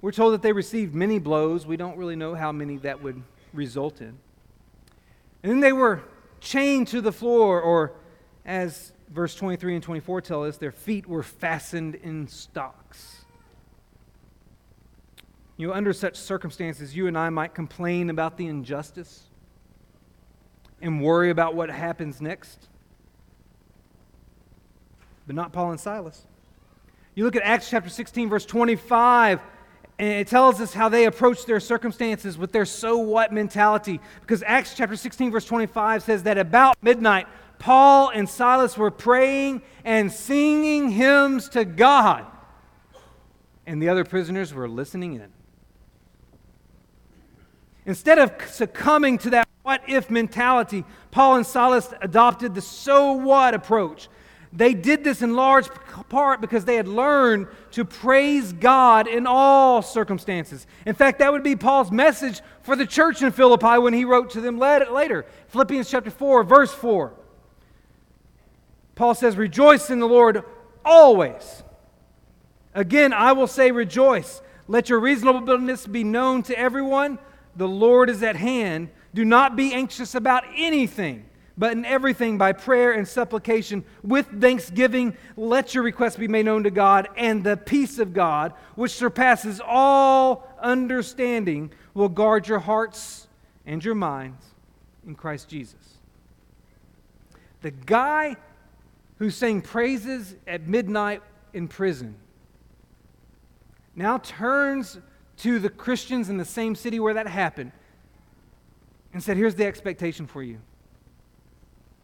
We're 0.00 0.12
told 0.12 0.34
that 0.34 0.42
they 0.42 0.52
received 0.52 0.94
many 0.94 1.18
blows. 1.18 1.66
We 1.66 1.76
don't 1.76 1.96
really 1.96 2.16
know 2.16 2.34
how 2.34 2.52
many 2.52 2.76
that 2.78 3.02
would 3.02 3.20
result 3.52 4.00
in. 4.00 4.18
And 5.44 5.52
then 5.52 5.60
they 5.60 5.72
were 5.72 6.02
chained 6.40 6.88
to 6.88 7.00
the 7.00 7.12
floor, 7.12 7.60
or 7.60 7.92
as 8.44 8.92
verse 9.08 9.36
23 9.36 9.74
and 9.74 9.84
24 9.84 10.20
tell 10.20 10.44
us, 10.44 10.56
their 10.56 10.72
feet 10.72 11.06
were 11.06 11.22
fastened 11.22 11.94
in 11.94 12.26
stocks. 12.26 13.24
You 15.56 15.68
know, 15.68 15.74
under 15.74 15.92
such 15.92 16.16
circumstances, 16.16 16.96
you 16.96 17.06
and 17.06 17.16
I 17.16 17.30
might 17.30 17.54
complain 17.54 18.10
about 18.10 18.36
the 18.36 18.48
injustice 18.48 19.22
and 20.82 21.00
worry 21.00 21.30
about 21.30 21.54
what 21.54 21.70
happens 21.70 22.20
next 22.20 22.66
but 25.26 25.36
not 25.36 25.52
Paul 25.52 25.70
and 25.70 25.80
Silas. 25.80 26.26
You 27.14 27.24
look 27.24 27.36
at 27.36 27.42
Acts 27.42 27.70
chapter 27.70 27.88
16, 27.88 28.28
verse 28.28 28.44
25, 28.44 29.40
and 29.98 30.08
it 30.08 30.26
tells 30.26 30.60
us 30.60 30.74
how 30.74 30.88
they 30.88 31.04
approach 31.04 31.46
their 31.46 31.60
circumstances 31.60 32.36
with 32.36 32.52
their 32.52 32.64
so 32.64 32.98
what 32.98 33.32
mentality. 33.32 34.00
Because 34.20 34.42
Acts 34.44 34.74
chapter 34.74 34.96
16, 34.96 35.30
verse 35.30 35.44
25 35.44 36.02
says 36.02 36.24
that 36.24 36.36
about 36.36 36.76
midnight, 36.82 37.26
Paul 37.58 38.10
and 38.10 38.28
Silas 38.28 38.76
were 38.76 38.90
praying 38.90 39.62
and 39.84 40.10
singing 40.10 40.90
hymns 40.90 41.48
to 41.50 41.64
God, 41.64 42.26
and 43.66 43.80
the 43.80 43.88
other 43.88 44.04
prisoners 44.04 44.52
were 44.52 44.68
listening 44.68 45.14
in. 45.14 45.32
Instead 47.86 48.18
of 48.18 48.32
succumbing 48.48 49.18
to 49.18 49.30
that 49.30 49.48
what 49.62 49.82
if 49.88 50.10
mentality, 50.10 50.84
Paul 51.10 51.36
and 51.36 51.46
Silas 51.46 51.92
adopted 52.02 52.54
the 52.54 52.60
so 52.60 53.12
what 53.12 53.54
approach. 53.54 54.08
They 54.56 54.72
did 54.72 55.02
this 55.02 55.20
in 55.20 55.34
large 55.34 55.68
part 56.08 56.40
because 56.40 56.64
they 56.64 56.76
had 56.76 56.86
learned 56.86 57.48
to 57.72 57.84
praise 57.84 58.52
God 58.52 59.08
in 59.08 59.26
all 59.26 59.82
circumstances. 59.82 60.68
In 60.86 60.94
fact, 60.94 61.18
that 61.18 61.32
would 61.32 61.42
be 61.42 61.56
Paul's 61.56 61.90
message 61.90 62.40
for 62.62 62.76
the 62.76 62.86
church 62.86 63.20
in 63.20 63.32
Philippi 63.32 63.78
when 63.78 63.92
he 63.92 64.04
wrote 64.04 64.30
to 64.30 64.40
them 64.40 64.58
later. 64.58 65.26
Philippians 65.48 65.90
chapter 65.90 66.10
4, 66.10 66.44
verse 66.44 66.72
4. 66.72 67.12
Paul 68.94 69.14
says, 69.16 69.36
Rejoice 69.36 69.90
in 69.90 69.98
the 69.98 70.06
Lord 70.06 70.44
always. 70.84 71.64
Again, 72.74 73.12
I 73.12 73.32
will 73.32 73.48
say, 73.48 73.72
Rejoice. 73.72 74.40
Let 74.68 74.88
your 74.88 75.00
reasonableness 75.00 75.88
be 75.88 76.04
known 76.04 76.44
to 76.44 76.56
everyone. 76.56 77.18
The 77.56 77.68
Lord 77.68 78.08
is 78.08 78.22
at 78.22 78.36
hand. 78.36 78.90
Do 79.12 79.24
not 79.24 79.56
be 79.56 79.74
anxious 79.74 80.14
about 80.14 80.44
anything 80.56 81.24
but 81.56 81.72
in 81.72 81.84
everything, 81.84 82.36
by 82.36 82.52
prayer 82.52 82.92
and 82.92 83.06
supplication, 83.06 83.84
with 84.02 84.26
thanksgiving, 84.40 85.16
let 85.36 85.74
your 85.74 85.84
requests 85.84 86.16
be 86.16 86.26
made 86.26 86.46
known 86.46 86.64
to 86.64 86.70
God, 86.70 87.08
and 87.16 87.44
the 87.44 87.56
peace 87.56 87.98
of 87.98 88.12
God, 88.12 88.52
which 88.74 88.92
surpasses 88.92 89.60
all 89.64 90.48
understanding, 90.60 91.70
will 91.94 92.08
guard 92.08 92.48
your 92.48 92.58
hearts 92.58 93.28
and 93.66 93.84
your 93.84 93.94
minds 93.94 94.44
in 95.06 95.14
Christ 95.14 95.48
Jesus. 95.48 95.98
The 97.62 97.70
guy 97.70 98.36
who 99.18 99.30
sang 99.30 99.62
praises 99.62 100.34
at 100.46 100.66
midnight 100.66 101.22
in 101.52 101.68
prison 101.68 102.16
now 103.94 104.18
turns 104.18 104.98
to 105.38 105.60
the 105.60 105.70
Christians 105.70 106.28
in 106.28 106.36
the 106.36 106.44
same 106.44 106.74
city 106.74 106.98
where 106.98 107.14
that 107.14 107.28
happened 107.28 107.70
and 109.12 109.22
said, 109.22 109.36
Here's 109.36 109.54
the 109.54 109.66
expectation 109.66 110.26
for 110.26 110.42
you 110.42 110.58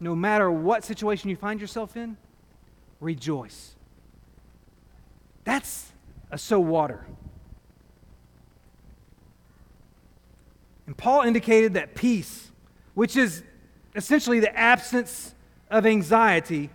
no 0.01 0.17
matter 0.17 0.51
what 0.51 0.83
situation 0.83 1.29
you 1.29 1.37
find 1.37 1.61
yourself 1.61 1.97
in, 1.97 2.17
rejoice. 3.01 3.75
That's 5.45 5.93
a 6.31 6.39
so 6.39 6.59
whater. 6.59 7.07
And 10.87 10.97
Paul 10.97 11.23
indicated 11.23 11.75
that 11.75 11.95
peace, 11.95 12.51
which 12.95 13.17
is 13.17 13.45
essentially 13.95 14.41
the 14.41 14.57
absence 14.59 15.35
of 15.71 15.87
anxiety, 15.87 16.71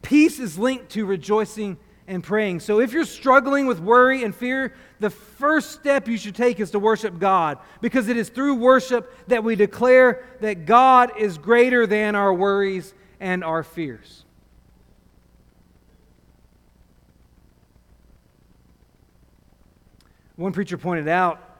peace 0.00 0.40
is 0.40 0.58
linked 0.58 0.90
to 0.90 1.04
rejoicing 1.04 1.76
and 2.06 2.22
praying. 2.22 2.60
So 2.60 2.80
if 2.80 2.92
you're 2.92 3.04
struggling 3.04 3.66
with 3.66 3.80
worry 3.80 4.24
and 4.24 4.34
fear, 4.34 4.74
the 5.00 5.10
first 5.10 5.72
step 5.72 6.08
you 6.08 6.16
should 6.16 6.34
take 6.34 6.60
is 6.60 6.70
to 6.72 6.78
worship 6.78 7.18
God 7.18 7.58
because 7.80 8.08
it 8.08 8.16
is 8.16 8.28
through 8.28 8.54
worship 8.54 9.12
that 9.28 9.44
we 9.44 9.56
declare 9.56 10.24
that 10.40 10.66
God 10.66 11.12
is 11.18 11.38
greater 11.38 11.86
than 11.86 12.14
our 12.14 12.34
worries 12.34 12.92
and 13.20 13.44
our 13.44 13.62
fears. 13.62 14.24
One 20.36 20.52
preacher 20.52 20.78
pointed 20.78 21.08
out 21.08 21.52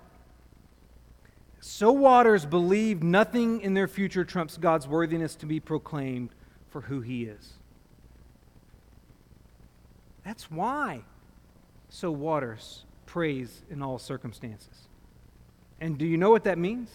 so 1.60 1.92
whaters 1.92 2.44
believe 2.44 3.04
nothing 3.04 3.60
in 3.60 3.74
their 3.74 3.86
future 3.86 4.24
trumps 4.24 4.56
God's 4.56 4.88
worthiness 4.88 5.36
to 5.36 5.46
be 5.46 5.60
proclaimed 5.60 6.30
for 6.70 6.80
who 6.80 7.00
he 7.00 7.24
is. 7.24 7.52
That's 10.24 10.50
why 10.50 11.02
so 11.88 12.10
whaters 12.10 12.84
praise 13.06 13.62
in 13.70 13.82
all 13.82 13.98
circumstances. 13.98 14.88
And 15.80 15.98
do 15.98 16.06
you 16.06 16.16
know 16.16 16.30
what 16.30 16.44
that 16.44 16.58
means? 16.58 16.88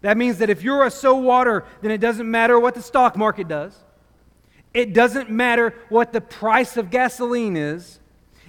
That 0.00 0.16
means 0.16 0.38
that 0.38 0.48
if 0.48 0.62
you're 0.62 0.84
a 0.84 0.90
so 0.90 1.16
whater, 1.16 1.64
then 1.82 1.90
it 1.90 1.98
doesn't 1.98 2.30
matter 2.30 2.58
what 2.58 2.74
the 2.74 2.82
stock 2.82 3.16
market 3.16 3.48
does. 3.48 3.76
It 4.72 4.92
doesn't 4.92 5.28
matter 5.28 5.74
what 5.88 6.12
the 6.12 6.20
price 6.20 6.76
of 6.76 6.90
gasoline 6.90 7.56
is. 7.56 7.98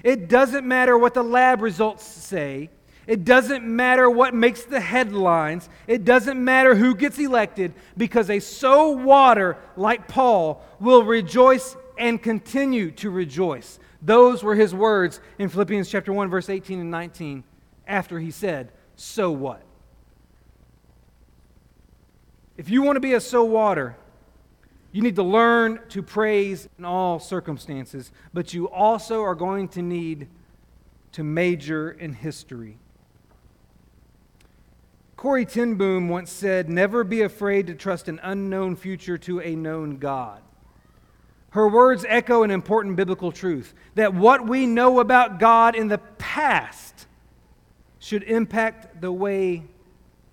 It 0.03 0.29
doesn't 0.29 0.65
matter 0.65 0.97
what 0.97 1.13
the 1.13 1.23
lab 1.23 1.61
results 1.61 2.05
say. 2.05 2.69
It 3.07 3.25
doesn't 3.25 3.65
matter 3.65 4.07
what 4.07 4.35
makes 4.35 4.63
the 4.63 4.79
headlines. 4.79 5.67
It 5.87 6.05
doesn't 6.05 6.41
matter 6.41 6.75
who 6.75 6.93
gets 6.93 7.17
elected 7.17 7.73
because 7.97 8.29
a 8.29 8.39
so 8.39 8.91
whater 8.91 9.57
like 9.75 10.07
Paul 10.07 10.63
will 10.79 11.03
rejoice 11.03 11.75
and 11.99 12.21
continue 12.21 12.89
to 12.91 13.11
rejoice. 13.11 13.77
Those 14.01 14.43
were 14.43 14.55
his 14.55 14.73
words 14.73 15.19
in 15.37 15.49
Philippians 15.49 15.89
chapter 15.89 16.11
1 16.11 16.29
verse 16.29 16.49
18 16.49 16.79
and 16.79 16.89
19 16.89 17.43
after 17.85 18.19
he 18.19 18.31
said, 18.31 18.71
"So 18.95 19.29
what?" 19.29 19.61
If 22.57 22.69
you 22.69 22.81
want 22.81 22.95
to 22.95 23.01
be 23.01 23.13
a 23.13 23.21
so 23.21 23.43
whater, 23.43 23.95
you 24.91 25.01
need 25.01 25.15
to 25.17 25.23
learn 25.23 25.79
to 25.89 26.01
praise 26.01 26.67
in 26.77 26.85
all 26.85 27.19
circumstances, 27.19 28.11
but 28.33 28.53
you 28.53 28.69
also 28.69 29.21
are 29.21 29.35
going 29.35 29.67
to 29.69 29.81
need 29.81 30.27
to 31.11 31.23
major 31.23 31.91
in 31.91 32.13
history. 32.13 32.77
Corrie 35.15 35.45
ten 35.45 35.75
Boom 35.75 36.07
once 36.07 36.31
said, 36.31 36.69
Never 36.69 37.03
be 37.03 37.21
afraid 37.21 37.67
to 37.67 37.75
trust 37.75 38.07
an 38.07 38.19
unknown 38.23 38.75
future 38.75 39.17
to 39.19 39.41
a 39.41 39.55
known 39.55 39.97
God. 39.97 40.41
Her 41.51 41.67
words 41.67 42.05
echo 42.07 42.43
an 42.43 42.51
important 42.51 42.95
biblical 42.95 43.31
truth 43.31 43.73
that 43.95 44.13
what 44.13 44.47
we 44.47 44.65
know 44.65 44.99
about 44.99 45.39
God 45.39 45.75
in 45.75 45.87
the 45.87 45.97
past 45.97 47.07
should 47.97 48.23
impact 48.23 49.01
the 49.01 49.11
way 49.11 49.63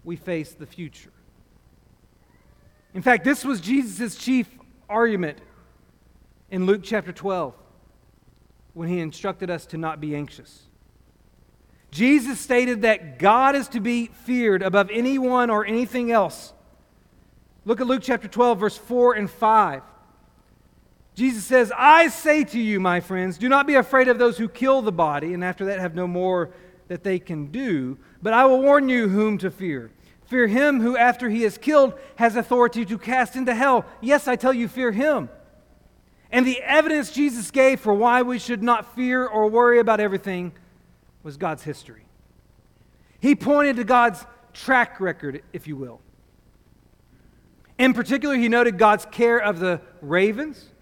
we 0.05 0.17
face 0.17 0.53
the 0.53 0.67
future. 0.67 1.13
In 2.95 3.03
fact, 3.03 3.25
this 3.25 3.45
was 3.45 3.61
Jesus' 3.61 4.17
chief 4.17 4.49
argument 4.89 5.39
in 6.51 6.67
Luke 6.67 6.83
chapter 6.83 7.13
12 7.13 7.55
when 8.75 8.89
he 8.89 9.01
instructed 9.01 9.51
us 9.51 9.67
to 9.67 9.79
not 9.79 10.01
be 10.01 10.15
anxious. 10.15 10.63
Jesus 11.91 12.39
stated 12.39 12.83
that 12.83 13.19
God 13.19 13.55
is 13.55 13.69
to 13.69 13.81
be 13.81 14.07
feared 14.09 14.63
above 14.63 14.91
anyone 14.93 15.49
or 15.51 15.65
anything 15.65 16.13
else. 16.13 16.53
Look 17.65 17.81
at 17.81 17.87
Luke 17.87 18.03
chapter 18.03 18.29
12, 18.29 18.61
verse 18.61 18.77
4 18.77 19.15
and 19.15 19.31
5. 19.31 19.83
Jesus 21.17 21.45
says, 21.45 21.73
I 21.75 22.09
say 22.09 22.45
to 22.45 22.61
you, 22.61 22.79
my 22.79 23.01
friends, 23.01 23.39
do 23.39 23.49
not 23.49 23.67
be 23.67 23.75
afraid 23.75 24.09
of 24.09 24.19
those 24.19 24.37
who 24.37 24.51
kill 24.51 24.83
the 24.83 24.93
body, 24.93 25.33
and 25.33 25.43
after 25.43 25.65
that 25.65 25.81
have 25.81 25.95
no 25.95 26.07
more 26.07 26.51
that 26.89 27.03
they 27.03 27.19
can 27.19 27.47
do, 27.47 27.97
but 28.21 28.35
I 28.35 28.45
will 28.45 28.61
warn 28.61 28.91
you 28.91 29.09
whom 29.09 29.39
to 29.39 29.51
fear. 29.51 29.91
Fear 30.27 30.49
him 30.49 30.81
who, 30.83 30.95
after 30.95 31.31
he 31.31 31.43
is 31.43 31.57
killed, 31.57 31.95
has 32.17 32.37
authority 32.37 32.85
to 32.85 32.99
cast 32.99 33.35
into 33.35 33.55
hell. 33.55 33.87
Yes, 34.03 34.29
I 34.29 34.37
tell 34.37 34.53
you, 34.53 34.69
fear 34.69 34.93
him. 34.93 35.31
And 36.31 36.47
the 36.47 36.61
evidence 36.61 37.11
Jesus 37.11 37.51
gave 37.51 37.81
for 37.81 37.95
why 37.95 38.21
we 38.21 38.39
should 38.39 38.63
not 38.63 38.95
fear 38.95 39.27
or 39.27 39.49
worry 39.49 39.79
about 39.79 40.01
everything 40.01 40.53
was 41.23 41.39
God's 41.39 41.63
history. 41.63 42.05
He 43.21 43.35
pointed 43.35 43.77
to 43.77 43.85
God's 43.85 44.27
track 44.53 45.01
record, 45.01 45.43
if 45.55 45.67
you 45.67 45.77
will. 45.77 46.03
In 47.79 47.95
particular, 47.95 48.35
he 48.35 48.51
noted 48.51 48.77
God's 48.77 49.07
care 49.07 49.39
of 49.39 49.61
the 49.61 49.81
ravens 50.03 50.73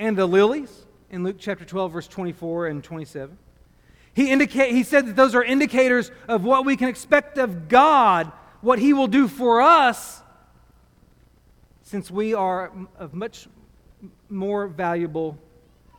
and 0.00 0.16
the 0.16 0.26
lilies 0.26 0.86
in 1.10 1.22
Luke 1.22 1.36
chapter 1.38 1.64
12, 1.64 1.92
verse 1.92 2.08
24 2.08 2.68
and 2.68 2.82
27. 2.82 3.36
He, 4.14 4.32
indicate, 4.32 4.72
he 4.72 4.82
said 4.82 5.06
that 5.06 5.14
those 5.14 5.34
are 5.34 5.44
indicators 5.44 6.10
of 6.26 6.42
what 6.42 6.64
we 6.64 6.76
can 6.76 6.88
expect 6.88 7.36
of 7.36 7.68
God, 7.68 8.32
what 8.62 8.78
He 8.78 8.94
will 8.94 9.06
do 9.06 9.28
for 9.28 9.60
us, 9.60 10.22
since 11.82 12.10
we 12.10 12.32
are 12.32 12.72
of 12.98 13.12
much 13.12 13.46
more 14.30 14.68
valuable 14.68 15.38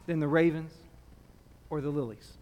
than 0.08 0.20
the 0.20 0.28
ravens 0.28 0.74
or 1.70 1.80
the 1.80 1.90
lilies. 1.90 2.38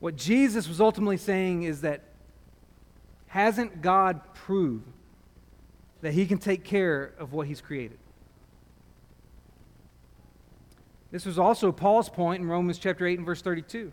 What 0.00 0.16
Jesus 0.16 0.68
was 0.68 0.80
ultimately 0.80 1.16
saying 1.16 1.62
is 1.62 1.82
that 1.82 2.02
hasn't 3.28 3.82
God 3.82 4.20
proved 4.34 4.88
that 6.00 6.12
He 6.12 6.26
can 6.26 6.38
take 6.38 6.64
care 6.64 7.14
of 7.18 7.32
what 7.32 7.46
He's 7.46 7.60
created? 7.60 7.98
This 11.16 11.24
was 11.24 11.38
also 11.38 11.72
Paul's 11.72 12.10
point 12.10 12.42
in 12.42 12.46
Romans 12.46 12.76
chapter 12.76 13.06
8 13.06 13.20
and 13.20 13.24
verse 13.24 13.40
32. 13.40 13.90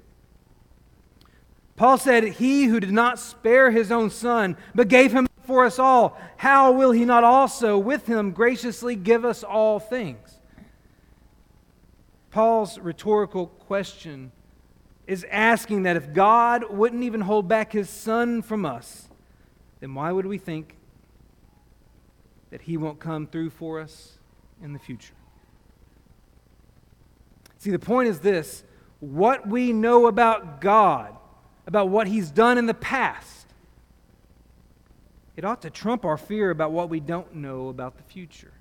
Paul 1.77 1.97
said, 1.97 2.25
He 2.25 2.65
who 2.65 2.81
did 2.81 2.91
not 2.91 3.17
spare 3.17 3.71
his 3.71 3.93
own 3.93 4.09
son, 4.09 4.57
but 4.75 4.89
gave 4.89 5.13
him 5.13 5.29
for 5.45 5.63
us 5.63 5.79
all, 5.79 6.19
how 6.35 6.73
will 6.73 6.91
he 6.91 7.05
not 7.05 7.23
also 7.23 7.77
with 7.77 8.07
him 8.07 8.31
graciously 8.31 8.97
give 8.97 9.23
us 9.23 9.41
all 9.41 9.79
things? 9.79 10.41
Paul's 12.29 12.77
rhetorical 12.77 13.47
question 13.47 14.33
is 15.07 15.25
asking 15.31 15.83
that 15.83 15.95
if 15.95 16.11
God 16.11 16.69
wouldn't 16.69 17.03
even 17.03 17.21
hold 17.21 17.47
back 17.47 17.71
his 17.71 17.89
son 17.89 18.41
from 18.41 18.65
us, 18.65 19.07
then 19.79 19.95
why 19.95 20.11
would 20.11 20.25
we 20.25 20.37
think 20.37 20.75
that 22.49 22.63
he 22.63 22.75
won't 22.75 22.99
come 22.99 23.27
through 23.27 23.51
for 23.51 23.79
us 23.79 24.17
in 24.61 24.73
the 24.73 24.79
future? 24.79 25.13
See, 27.63 27.71
the 27.71 27.79
point 27.79 28.09
is 28.09 28.19
this 28.19 28.61
what 28.99 29.47
we 29.47 29.71
know 29.71 30.07
about 30.07 30.59
God, 30.59 31.15
about 31.65 31.87
what 31.87 32.07
He's 32.07 32.29
done 32.29 32.57
in 32.57 32.65
the 32.65 32.73
past, 32.73 33.47
it 35.37 35.45
ought 35.45 35.61
to 35.61 35.69
trump 35.69 36.03
our 36.03 36.17
fear 36.17 36.49
about 36.49 36.73
what 36.73 36.89
we 36.89 36.99
don't 36.99 37.35
know 37.35 37.69
about 37.69 37.95
the 37.95 38.03
future. 38.03 38.51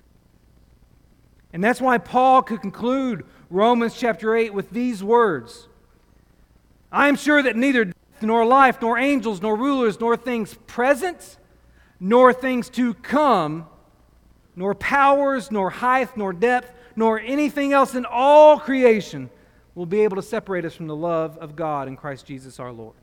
And 1.51 1.61
that's 1.61 1.81
why 1.81 1.97
Paul 1.97 2.43
could 2.43 2.61
conclude 2.61 3.25
Romans 3.49 3.93
chapter 3.93 4.37
8 4.37 4.53
with 4.53 4.69
these 4.69 5.03
words 5.03 5.67
I 6.89 7.09
am 7.09 7.17
sure 7.17 7.43
that 7.43 7.57
neither 7.57 7.83
death, 7.83 8.21
nor 8.21 8.45
life, 8.45 8.81
nor 8.81 8.97
angels, 8.97 9.41
nor 9.41 9.57
rulers, 9.57 9.99
nor 9.99 10.15
things 10.15 10.53
present, 10.65 11.39
nor 11.99 12.31
things 12.31 12.69
to 12.69 12.93
come, 12.93 13.67
nor 14.55 14.73
powers, 14.73 15.51
nor 15.51 15.71
height, 15.71 16.15
nor 16.15 16.31
depth, 16.31 16.73
nor 16.95 17.19
anything 17.19 17.73
else 17.73 17.95
in 17.95 18.05
all 18.05 18.59
creation 18.59 19.29
will 19.75 19.85
be 19.85 20.01
able 20.01 20.15
to 20.15 20.21
separate 20.21 20.65
us 20.65 20.75
from 20.75 20.87
the 20.87 20.95
love 20.95 21.37
of 21.39 21.55
God 21.55 21.87
in 21.87 21.95
Christ 21.95 22.25
Jesus 22.25 22.59
our 22.59 22.71
Lord. 22.71 22.95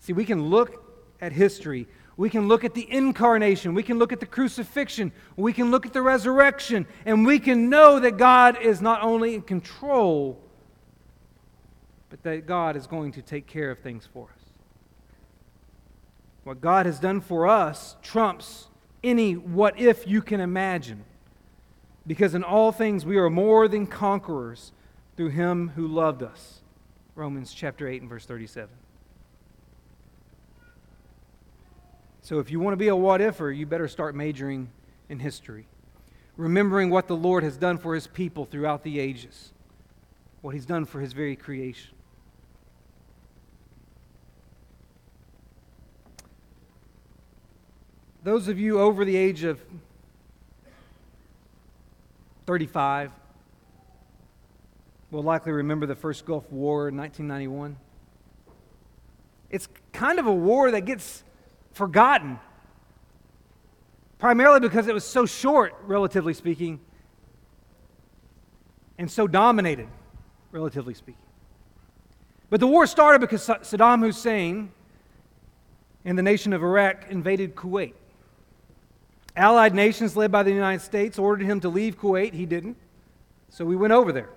See, 0.00 0.12
we 0.12 0.24
can 0.24 0.50
look 0.50 0.82
at 1.20 1.32
history. 1.32 1.86
We 2.16 2.30
can 2.30 2.48
look 2.48 2.64
at 2.64 2.74
the 2.74 2.90
incarnation. 2.90 3.74
We 3.74 3.82
can 3.82 3.98
look 3.98 4.12
at 4.12 4.20
the 4.20 4.26
crucifixion. 4.26 5.12
We 5.36 5.52
can 5.52 5.70
look 5.70 5.86
at 5.86 5.92
the 5.92 6.02
resurrection. 6.02 6.86
And 7.04 7.26
we 7.26 7.38
can 7.38 7.68
know 7.68 8.00
that 8.00 8.16
God 8.16 8.60
is 8.60 8.80
not 8.80 9.02
only 9.02 9.34
in 9.34 9.42
control, 9.42 10.40
but 12.08 12.22
that 12.22 12.46
God 12.46 12.76
is 12.76 12.86
going 12.86 13.12
to 13.12 13.22
take 13.22 13.46
care 13.46 13.70
of 13.70 13.80
things 13.80 14.08
for 14.12 14.28
us. 14.34 14.44
What 16.44 16.60
God 16.60 16.86
has 16.86 17.00
done 17.00 17.20
for 17.20 17.48
us 17.48 17.96
trumps 18.02 18.68
any 19.02 19.34
what 19.34 19.78
if 19.78 20.06
you 20.06 20.22
can 20.22 20.40
imagine. 20.40 21.04
Because 22.06 22.34
in 22.34 22.44
all 22.44 22.72
things 22.72 23.04
we 23.04 23.16
are 23.16 23.30
more 23.30 23.68
than 23.68 23.86
conquerors 23.86 24.72
through 25.16 25.30
him 25.30 25.72
who 25.74 25.86
loved 25.86 26.22
us. 26.22 26.60
Romans 27.14 27.52
chapter 27.52 27.88
8 27.88 28.02
and 28.02 28.10
verse 28.10 28.26
37. 28.26 28.68
So 32.22 32.38
if 32.38 32.50
you 32.50 32.60
want 32.60 32.72
to 32.72 32.76
be 32.76 32.88
a 32.88 32.96
what 32.96 33.20
ifer, 33.20 33.56
you 33.56 33.66
better 33.66 33.88
start 33.88 34.14
majoring 34.14 34.68
in 35.08 35.20
history, 35.20 35.66
remembering 36.36 36.90
what 36.90 37.06
the 37.06 37.16
Lord 37.16 37.44
has 37.44 37.56
done 37.56 37.78
for 37.78 37.94
his 37.94 38.06
people 38.06 38.44
throughout 38.44 38.82
the 38.82 38.98
ages, 38.98 39.52
what 40.42 40.52
he's 40.52 40.66
done 40.66 40.84
for 40.84 41.00
his 41.00 41.12
very 41.12 41.36
creation. 41.36 41.94
Those 48.24 48.48
of 48.48 48.58
you 48.58 48.80
over 48.80 49.04
the 49.04 49.16
age 49.16 49.44
of 49.44 49.62
35 52.46 53.10
will 55.10 55.22
likely 55.22 55.52
remember 55.52 55.86
the 55.86 55.94
first 55.94 56.24
Gulf 56.24 56.50
War 56.50 56.88
in 56.88 56.96
1991. 56.96 57.76
It's 59.50 59.68
kind 59.92 60.18
of 60.18 60.26
a 60.26 60.32
war 60.32 60.70
that 60.70 60.82
gets 60.82 61.24
forgotten, 61.72 62.38
primarily 64.18 64.60
because 64.60 64.86
it 64.86 64.94
was 64.94 65.04
so 65.04 65.26
short, 65.26 65.74
relatively 65.86 66.34
speaking, 66.34 66.80
and 68.98 69.10
so 69.10 69.26
dominated, 69.26 69.88
relatively 70.52 70.94
speaking. 70.94 71.20
But 72.48 72.60
the 72.60 72.66
war 72.66 72.86
started 72.86 73.20
because 73.20 73.46
Saddam 73.46 74.00
Hussein 74.00 74.72
and 76.04 76.16
the 76.16 76.22
nation 76.22 76.52
of 76.52 76.62
Iraq 76.62 77.10
invaded 77.10 77.56
Kuwait. 77.56 77.94
Allied 79.36 79.74
nations 79.74 80.16
led 80.16 80.32
by 80.32 80.42
the 80.42 80.50
United 80.50 80.82
States 80.82 81.18
ordered 81.18 81.44
him 81.44 81.60
to 81.60 81.68
leave 81.68 81.98
Kuwait. 81.98 82.32
He 82.32 82.46
didn't. 82.46 82.76
So 83.50 83.64
we 83.64 83.76
went 83.76 83.92
over 83.92 84.12
there. 84.12 84.30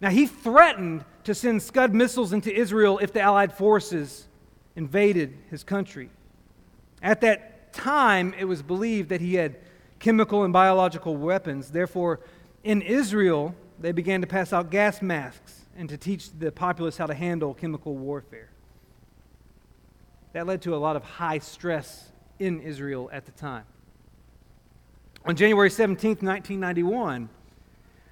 Now, 0.00 0.10
he 0.10 0.26
threatened 0.26 1.04
to 1.24 1.34
send 1.34 1.62
Scud 1.62 1.92
missiles 1.92 2.32
into 2.32 2.54
Israel 2.54 2.98
if 2.98 3.12
the 3.12 3.20
Allied 3.20 3.52
forces 3.52 4.28
invaded 4.76 5.36
his 5.50 5.64
country. 5.64 6.08
At 7.02 7.20
that 7.20 7.72
time, 7.72 8.34
it 8.38 8.44
was 8.44 8.62
believed 8.62 9.08
that 9.10 9.20
he 9.20 9.34
had 9.34 9.56
chemical 9.98 10.44
and 10.44 10.52
biological 10.52 11.16
weapons. 11.16 11.70
Therefore, 11.70 12.20
in 12.64 12.80
Israel, 12.80 13.54
they 13.78 13.92
began 13.92 14.20
to 14.20 14.26
pass 14.26 14.52
out 14.52 14.70
gas 14.70 15.02
masks 15.02 15.66
and 15.76 15.88
to 15.88 15.96
teach 15.96 16.30
the 16.38 16.50
populace 16.50 16.96
how 16.96 17.06
to 17.06 17.14
handle 17.14 17.54
chemical 17.54 17.94
warfare. 17.96 18.50
That 20.32 20.46
led 20.46 20.62
to 20.62 20.74
a 20.74 20.78
lot 20.78 20.96
of 20.96 21.02
high 21.04 21.38
stress 21.38 22.10
in 22.38 22.60
Israel 22.60 23.10
at 23.12 23.26
the 23.26 23.32
time. 23.32 23.64
On 25.24 25.36
January 25.36 25.70
17, 25.70 26.10
1991, 26.20 27.28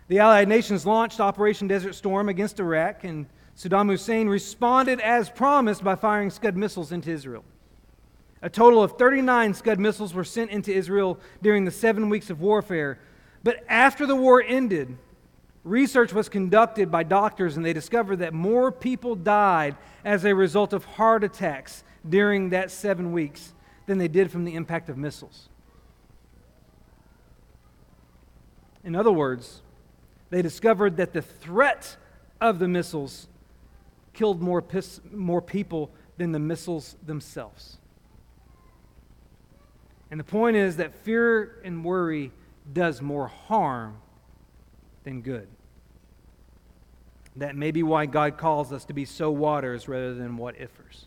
the 0.08 0.18
Allied 0.18 0.48
nations 0.48 0.86
launched 0.86 1.20
Operation 1.20 1.66
Desert 1.66 1.94
Storm 1.94 2.28
against 2.28 2.60
Iraq, 2.60 3.04
and 3.04 3.26
Saddam 3.56 3.88
Hussein 3.88 4.28
responded 4.28 5.00
as 5.00 5.30
promised 5.30 5.82
by 5.82 5.94
firing 5.94 6.30
Scud 6.30 6.56
missiles 6.56 6.92
into 6.92 7.10
Israel. 7.10 7.44
A 8.42 8.50
total 8.50 8.82
of 8.82 8.98
39 8.98 9.54
Scud 9.54 9.80
missiles 9.80 10.14
were 10.14 10.24
sent 10.24 10.50
into 10.50 10.72
Israel 10.72 11.18
during 11.42 11.64
the 11.64 11.70
seven 11.70 12.08
weeks 12.08 12.28
of 12.30 12.40
warfare. 12.40 12.98
But 13.42 13.64
after 13.68 14.06
the 14.06 14.14
war 14.14 14.42
ended, 14.42 14.96
research 15.64 16.12
was 16.12 16.28
conducted 16.28 16.90
by 16.90 17.02
doctors, 17.02 17.56
and 17.56 17.64
they 17.64 17.72
discovered 17.72 18.16
that 18.16 18.34
more 18.34 18.70
people 18.70 19.16
died 19.16 19.74
as 20.04 20.24
a 20.24 20.34
result 20.34 20.72
of 20.72 20.84
heart 20.84 21.24
attacks 21.24 21.82
during 22.08 22.50
that 22.50 22.70
seven 22.70 23.10
weeks 23.10 23.54
than 23.86 23.98
they 23.98 24.08
did 24.08 24.30
from 24.30 24.44
the 24.44 24.54
impact 24.54 24.88
of 24.88 24.96
missiles. 24.98 25.48
In 28.84 28.94
other 28.94 29.12
words, 29.12 29.62
they 30.30 30.42
discovered 30.42 30.96
that 30.96 31.12
the 31.12 31.22
threat 31.22 31.96
of 32.40 32.58
the 32.58 32.68
missiles 32.68 33.28
killed 34.12 34.40
more, 34.40 34.62
pis- 34.62 35.00
more 35.12 35.42
people 35.42 35.90
than 36.16 36.32
the 36.32 36.38
missiles 36.38 36.96
themselves. 37.04 37.78
And 40.10 40.20
the 40.20 40.24
point 40.24 40.56
is 40.56 40.76
that 40.76 40.94
fear 40.94 41.60
and 41.64 41.84
worry 41.84 42.32
does 42.72 43.02
more 43.02 43.28
harm 43.28 43.98
than 45.04 45.20
good. 45.20 45.48
That 47.36 47.54
may 47.54 47.70
be 47.70 47.82
why 47.82 48.06
God 48.06 48.38
calls 48.38 48.72
us 48.72 48.84
to 48.86 48.92
be 48.92 49.04
so 49.04 49.30
whaters 49.30 49.88
rather 49.88 50.14
than 50.14 50.36
what 50.36 50.56
ifers. 50.56 51.04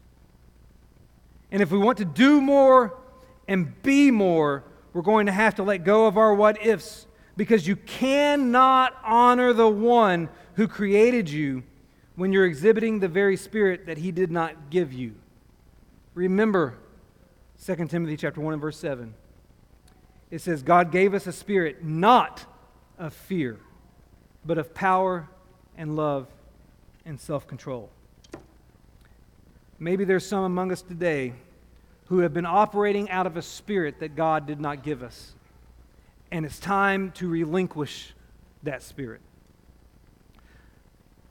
And 1.51 1.61
if 1.61 1.71
we 1.71 1.77
want 1.77 1.97
to 1.99 2.05
do 2.05 2.41
more 2.41 2.97
and 3.47 3.81
be 3.81 4.11
more, 4.11 4.63
we're 4.93 5.01
going 5.01 5.25
to 5.25 5.31
have 5.31 5.55
to 5.55 5.63
let 5.63 5.83
go 5.83 6.05
of 6.05 6.17
our 6.17 6.33
what 6.33 6.63
ifs 6.65 7.07
because 7.35 7.67
you 7.67 7.75
cannot 7.75 8.95
honor 9.03 9.53
the 9.53 9.67
one 9.67 10.29
who 10.55 10.67
created 10.67 11.29
you 11.29 11.63
when 12.15 12.33
you're 12.33 12.45
exhibiting 12.45 12.99
the 12.99 13.07
very 13.07 13.37
spirit 13.37 13.85
that 13.85 13.97
he 13.97 14.11
did 14.11 14.29
not 14.29 14.69
give 14.69 14.91
you. 14.91 15.15
Remember 16.13 16.75
2 17.65 17.75
Timothy 17.87 18.17
chapter 18.17 18.41
1 18.41 18.53
and 18.53 18.61
verse 18.61 18.77
7. 18.77 19.13
It 20.29 20.41
says 20.41 20.61
God 20.61 20.91
gave 20.91 21.13
us 21.13 21.27
a 21.27 21.31
spirit 21.31 21.83
not 21.83 22.45
of 22.97 23.13
fear, 23.13 23.57
but 24.45 24.57
of 24.57 24.73
power 24.73 25.29
and 25.77 25.95
love 25.95 26.27
and 27.05 27.19
self-control. 27.19 27.89
Maybe 29.79 30.03
there's 30.03 30.25
some 30.25 30.43
among 30.43 30.73
us 30.73 30.81
today 30.81 31.33
who 32.07 32.19
have 32.19 32.33
been 32.33 32.45
operating 32.45 33.09
out 33.09 33.25
of 33.25 33.37
a 33.37 33.41
spirit 33.41 33.99
that 34.01 34.15
God 34.15 34.45
did 34.45 34.59
not 34.59 34.83
give 34.83 35.01
us. 35.01 35.33
And 36.31 36.45
it's 36.45 36.59
time 36.59 37.11
to 37.13 37.29
relinquish 37.29 38.13
that 38.63 38.83
spirit. 38.83 39.21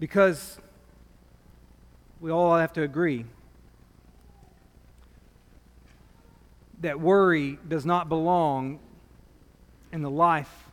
Because 0.01 0.59
we 2.21 2.31
all 2.31 2.57
have 2.57 2.73
to 2.75 2.83
agree 2.83 3.27
that 6.81 7.01
worry 7.01 7.59
does 7.69 7.85
not 7.85 8.09
belong 8.09 8.79
in 9.93 10.01
the 10.01 10.11
life 10.11 10.71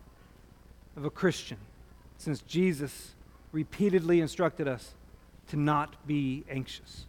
of 0.96 1.04
a 1.04 1.10
Christian, 1.10 1.58
since 2.18 2.42
Jesus 2.42 3.16
repeatedly 3.52 4.22
instructed 4.22 4.68
us 4.68 4.94
to 5.48 5.58
not 5.58 5.96
be 6.08 6.46
anxious. 6.50 7.06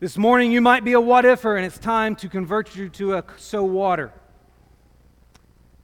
This 0.00 0.16
morning, 0.16 0.50
you 0.50 0.62
might 0.62 0.82
be 0.82 0.94
a 0.94 1.00
what 1.00 1.26
ifer, 1.26 1.58
and 1.58 1.66
it's 1.66 1.76
time 1.76 2.16
to 2.16 2.28
convert 2.30 2.74
you 2.74 2.88
to 2.88 3.16
a 3.16 3.24
so 3.36 3.62
whater. 3.62 4.10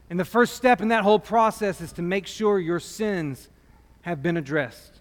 And 0.09 0.18
the 0.18 0.24
first 0.24 0.55
step 0.55 0.81
in 0.81 0.88
that 0.88 1.02
whole 1.02 1.18
process 1.18 1.83
is 1.83 1.92
to 1.92 2.02
make 2.02 2.26
sure 2.26 2.59
your 2.59 2.81
sins 2.81 3.50
have 4.00 4.22
been 4.22 4.38
addressed. 4.38 5.00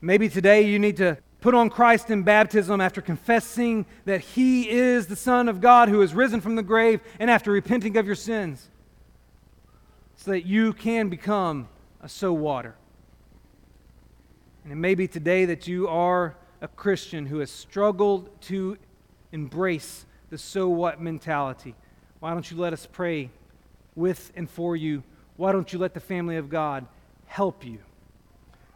Maybe 0.00 0.28
today 0.28 0.62
you 0.62 0.78
need 0.78 0.96
to 0.98 1.18
put 1.40 1.56
on 1.56 1.68
Christ 1.68 2.08
in 2.08 2.22
baptism 2.22 2.80
after 2.80 3.00
confessing 3.00 3.84
that 4.04 4.20
He 4.20 4.70
is 4.70 5.08
the 5.08 5.16
Son 5.16 5.48
of 5.48 5.60
God 5.60 5.88
who 5.88 5.98
has 6.02 6.14
risen 6.14 6.40
from 6.40 6.54
the 6.54 6.62
grave 6.62 7.00
and 7.18 7.28
after 7.28 7.50
repenting 7.50 7.96
of 7.96 8.06
your 8.06 8.14
sins 8.14 8.68
so 10.14 10.30
that 10.30 10.46
you 10.46 10.72
can 10.72 11.08
become 11.08 11.68
a 12.00 12.08
so 12.08 12.32
whater. 12.32 12.76
And 14.62 14.72
it 14.72 14.76
may 14.76 14.94
be 14.94 15.08
today 15.08 15.46
that 15.46 15.66
you 15.66 15.88
are 15.88 16.36
a 16.60 16.68
Christian 16.68 17.26
who 17.26 17.38
has 17.38 17.50
struggled 17.50 18.28
to 18.42 18.78
embrace 19.32 20.06
the 20.30 20.38
so 20.38 20.68
what 20.68 21.00
mentality. 21.00 21.74
Why 22.20 22.32
don't 22.32 22.50
you 22.50 22.56
let 22.56 22.72
us 22.72 22.86
pray 22.90 23.30
with 23.94 24.32
and 24.34 24.48
for 24.48 24.76
you? 24.76 25.02
Why 25.36 25.52
don't 25.52 25.72
you 25.72 25.78
let 25.78 25.94
the 25.94 26.00
family 26.00 26.36
of 26.36 26.48
God 26.48 26.86
help 27.26 27.64
you? 27.64 27.78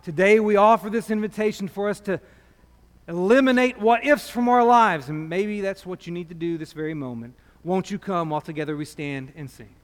Today, 0.02 0.40
we 0.40 0.56
offer 0.56 0.88
this 0.88 1.10
invitation 1.10 1.68
for 1.68 1.88
us 1.88 2.00
to 2.00 2.20
eliminate 3.08 3.78
what 3.78 4.06
ifs 4.06 4.28
from 4.28 4.48
our 4.48 4.64
lives, 4.64 5.08
and 5.08 5.28
maybe 5.28 5.60
that's 5.60 5.84
what 5.84 6.06
you 6.06 6.12
need 6.12 6.28
to 6.28 6.34
do 6.34 6.56
this 6.56 6.72
very 6.72 6.94
moment. 6.94 7.34
Won't 7.64 7.90
you 7.90 7.98
come 7.98 8.30
while 8.30 8.40
together 8.40 8.76
we 8.76 8.84
stand 8.84 9.32
and 9.36 9.50
sing? 9.50 9.74